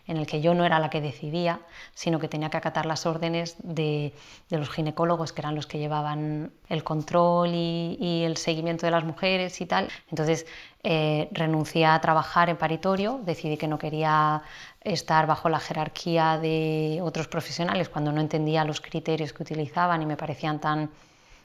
en 0.07 0.17
el 0.17 0.27
que 0.27 0.41
yo 0.41 0.55
no 0.55 0.65
era 0.65 0.79
la 0.79 0.91
que 0.91 1.01
decidía, 1.01 1.61
sino 1.95 2.19
que 2.19 2.29
tenía 2.29 2.51
que 2.51 2.57
acatar 2.57 2.87
las 2.87 3.07
órdenes 3.07 3.57
de, 3.63 4.13
los 4.51 4.71
ginecólogos, 4.71 5.33
que 5.33 5.41
eran 5.41 5.55
los 5.55 5.67
que 5.67 5.79
llevaban 5.79 6.51
el 6.69 6.83
control 6.83 7.51
y, 7.55 8.25
el 8.25 8.37
seguimiento 8.37 8.87
de 8.87 8.93
las 8.93 9.05
mujeres 9.05 9.61
y 9.61 9.67
tal. 9.67 9.89
Entonces 10.11 10.47
eh, 10.83 11.29
renuncié 11.33 11.87
a 11.87 12.01
trabajar 12.01 12.51
en 12.51 12.57
paritorio, 12.57 13.21
decidí 13.25 13.57
que 13.57 13.69
no 13.69 13.79
quería 13.79 14.43
estar 14.81 15.27
bajo 15.27 15.49
la 15.49 15.61
jerarquía 15.61 16.39
de 16.39 17.01
otros 17.03 17.29
profesionales 17.29 17.89
cuando 17.89 18.13
no 18.13 18.21
entendía 18.21 18.65
los 18.65 18.81
criterios 18.81 19.33
que 19.33 19.43
utilizaban 19.43 20.03
y 20.03 20.07
me 20.07 20.17
parecían 20.17 20.61
tan 20.61 20.91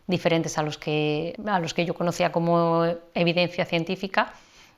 diferentes 0.07 0.57
a 0.57 0.63
los 0.63 0.77
que, 0.77 1.35
a 1.45 1.59
los 1.59 1.73
que 1.73 1.85
yo 1.85 1.93
conocía 1.93 2.31
como 2.31 2.85
evidencia 3.13 3.65
científica 3.65 4.33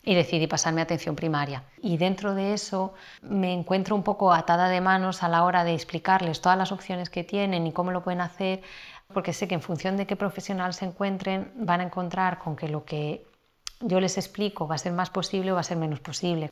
y 0.05 0.13
decidí 0.13 0.47
pasarme 0.47 0.81
a 0.81 0.83
atención 0.83 1.15
primaria. 1.15 1.63
Y 1.81 1.97
dentro 1.97 2.35
de 2.35 2.53
eso 2.53 2.93
me 3.21 3.53
encuentro 3.53 3.95
un 3.95 4.03
poco 4.03 4.31
atada 4.31 4.69
de 4.69 4.79
manos 4.79 5.23
a 5.23 5.29
la 5.29 5.43
hora 5.43 5.63
de 5.63 5.73
explicarles 5.73 6.41
todas 6.41 6.57
las 6.57 6.71
opciones 6.71 7.09
que 7.09 7.23
tienen 7.23 7.65
y 7.65 7.71
cómo 7.71 7.91
lo 7.91 8.03
pueden 8.03 8.21
hacer, 8.21 8.61
porque 9.13 9.33
sé 9.33 9.47
que 9.47 9.55
en 9.55 9.61
función 9.61 9.97
de 9.97 10.05
qué 10.05 10.15
profesional 10.15 10.73
se 10.73 10.85
encuentren 10.85 11.51
van 11.55 11.81
a 11.81 11.85
encontrar 11.85 12.37
con 12.37 12.55
que 12.55 12.69
lo 12.69 12.85
que 12.85 13.25
yo 13.81 13.99
les 13.99 14.17
explico 14.17 14.67
va 14.67 14.75
a 14.75 14.77
ser 14.77 14.93
más 14.93 15.09
posible 15.09 15.51
o 15.51 15.55
va 15.55 15.61
a 15.61 15.63
ser 15.63 15.77
menos 15.77 15.99
posible. 15.99 16.51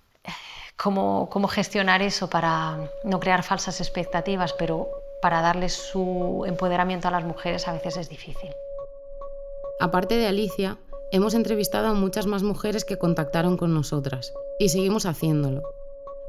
Cómo, 0.75 1.29
cómo 1.29 1.47
gestionar 1.47 2.01
eso 2.01 2.29
para 2.29 2.77
no 3.03 3.19
crear 3.19 3.43
falsas 3.43 3.79
expectativas, 3.79 4.53
pero 4.53 4.87
para 5.21 5.41
darles 5.41 5.73
su 5.73 6.43
empoderamiento 6.47 7.07
a 7.07 7.11
las 7.11 7.23
mujeres 7.23 7.67
a 7.67 7.73
veces 7.73 7.97
es 7.97 8.09
difícil. 8.09 8.49
Aparte 9.83 10.15
de 10.15 10.27
Alicia, 10.27 10.77
hemos 11.11 11.33
entrevistado 11.33 11.87
a 11.87 11.93
muchas 11.93 12.25
más 12.25 12.41
mujeres 12.41 12.85
que 12.85 12.97
contactaron 12.97 13.57
con 13.57 13.73
nosotras 13.73 14.31
y 14.57 14.69
seguimos 14.69 15.05
haciéndolo. 15.05 15.61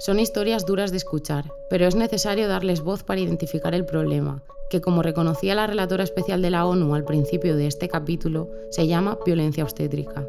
Son 0.00 0.18
historias 0.18 0.66
duras 0.66 0.90
de 0.90 0.96
escuchar, 0.96 1.52
pero 1.70 1.86
es 1.86 1.94
necesario 1.94 2.48
darles 2.48 2.80
voz 2.80 3.04
para 3.04 3.20
identificar 3.20 3.72
el 3.72 3.86
problema, 3.86 4.42
que 4.70 4.80
como 4.80 5.04
reconocía 5.04 5.54
la 5.54 5.68
relatora 5.68 6.02
especial 6.02 6.42
de 6.42 6.50
la 6.50 6.66
ONU 6.66 6.96
al 6.96 7.04
principio 7.04 7.56
de 7.56 7.68
este 7.68 7.88
capítulo, 7.88 8.50
se 8.70 8.88
llama 8.88 9.20
violencia 9.24 9.62
obstétrica. 9.62 10.26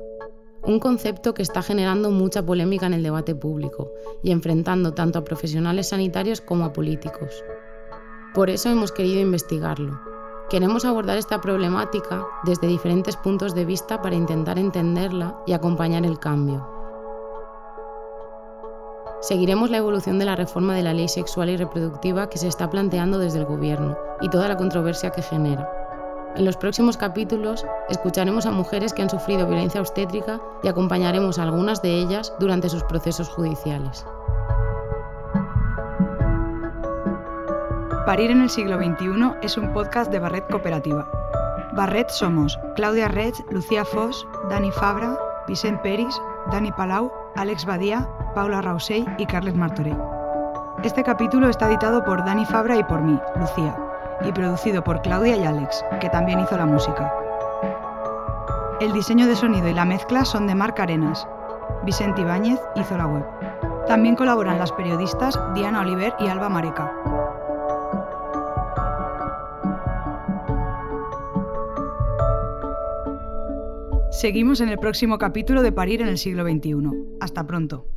Un 0.61 0.79
concepto 0.79 1.33
que 1.33 1.41
está 1.41 1.63
generando 1.63 2.11
mucha 2.11 2.45
polémica 2.45 2.85
en 2.85 2.93
el 2.93 3.01
debate 3.01 3.33
público 3.33 3.91
y 4.21 4.29
enfrentando 4.29 4.93
tanto 4.93 5.17
a 5.17 5.23
profesionales 5.23 5.87
sanitarios 5.89 6.41
como 6.41 6.63
a 6.63 6.73
políticos. 6.73 7.43
Por 8.35 8.51
eso 8.51 8.69
hemos 8.69 8.91
querido 8.91 9.19
investigarlo, 9.19 9.99
Queremos 10.49 10.85
abordar 10.85 11.17
esta 11.17 11.41
problemática 11.41 12.23
desde 12.43 12.67
diferentes 12.67 13.17
puntos 13.17 13.55
de 13.55 13.65
vista 13.65 14.03
para 14.03 14.15
intentar 14.15 14.59
entenderla 14.59 15.35
y 15.47 15.53
acompañar 15.53 16.05
el 16.05 16.19
cambio. 16.19 16.69
Seguiremos 19.21 19.71
la 19.71 19.77
evolución 19.77 20.19
de 20.19 20.25
la 20.25 20.35
reforma 20.35 20.75
de 20.75 20.83
la 20.83 20.93
ley 20.93 21.07
sexual 21.07 21.49
y 21.49 21.57
reproductiva 21.57 22.29
que 22.29 22.37
se 22.37 22.47
está 22.47 22.69
planteando 22.69 23.17
desde 23.17 23.39
el 23.39 23.45
Gobierno 23.45 23.97
y 24.21 24.29
toda 24.29 24.47
la 24.47 24.55
controversia 24.55 25.09
que 25.09 25.23
genera. 25.23 25.67
En 26.35 26.45
los 26.45 26.57
próximos 26.57 26.95
capítulos 26.95 27.65
escucharemos 27.89 28.45
a 28.45 28.51
mujeres 28.51 28.93
que 28.93 29.01
han 29.01 29.09
sufrido 29.09 29.47
violencia 29.47 29.81
obstétrica 29.81 30.39
y 30.61 30.67
acompañaremos 30.67 31.39
a 31.39 31.43
algunas 31.43 31.81
de 31.81 31.95
ellas 31.95 32.33
durante 32.39 32.69
sus 32.69 32.83
procesos 32.83 33.29
judiciales. 33.29 34.05
Parir 38.05 38.29
en 38.29 38.43
el 38.43 38.51
siglo 38.51 38.77
XXI 38.77 39.33
es 39.41 39.57
un 39.57 39.73
podcast 39.73 40.11
de 40.11 40.19
Barret 40.19 40.47
Cooperativa. 40.51 41.07
Barret 41.73 42.07
somos 42.09 42.59
Claudia 42.75 43.07
Rech, 43.07 43.43
Lucía 43.49 43.83
Foss, 43.83 44.27
Dani 44.47 44.71
Fabra, 44.71 45.17
Vicent 45.47 45.81
Peris, 45.81 46.21
Dani 46.51 46.71
Palau, 46.71 47.11
Alex 47.35 47.65
Badía, 47.65 48.07
Paula 48.35 48.61
Rausey 48.61 49.07
y 49.17 49.25
Carles 49.25 49.55
Martorell. 49.55 49.97
Este 50.83 51.03
capítulo 51.03 51.49
está 51.49 51.67
editado 51.67 52.05
por 52.05 52.23
Dani 52.23 52.45
Fabra 52.45 52.77
y 52.77 52.83
por 52.83 53.01
mí, 53.01 53.19
Lucía, 53.39 53.75
y 54.23 54.31
producido 54.31 54.83
por 54.83 55.01
Claudia 55.01 55.37
y 55.37 55.43
Alex, 55.43 55.83
que 55.99 56.09
también 56.09 56.39
hizo 56.39 56.55
la 56.57 56.67
música. 56.67 57.11
El 58.81 58.93
diseño 58.93 59.25
de 59.25 59.35
sonido 59.35 59.67
y 59.67 59.73
la 59.73 59.85
mezcla 59.85 60.25
son 60.25 60.45
de 60.45 60.53
Marc 60.53 60.79
Arenas. 60.79 61.27
Vicente 61.83 62.21
Ibáñez 62.21 62.59
hizo 62.75 62.97
la 62.97 63.07
web. 63.07 63.25
También 63.87 64.15
colaboran 64.15 64.59
las 64.59 64.71
periodistas 64.71 65.39
Diana 65.55 65.81
Oliver 65.81 66.13
y 66.19 66.27
Alba 66.27 66.49
Mareca. 66.49 67.04
Seguimos 74.25 74.59
en 74.59 74.69
el 74.69 74.79
próximo 74.79 75.19
capítulo 75.19 75.61
de 75.61 75.71
Parir 75.71 76.01
en 76.01 76.07
el 76.07 76.17
siglo 76.17 76.43
XXI. 76.43 76.73
Hasta 77.21 77.45
pronto. 77.45 77.94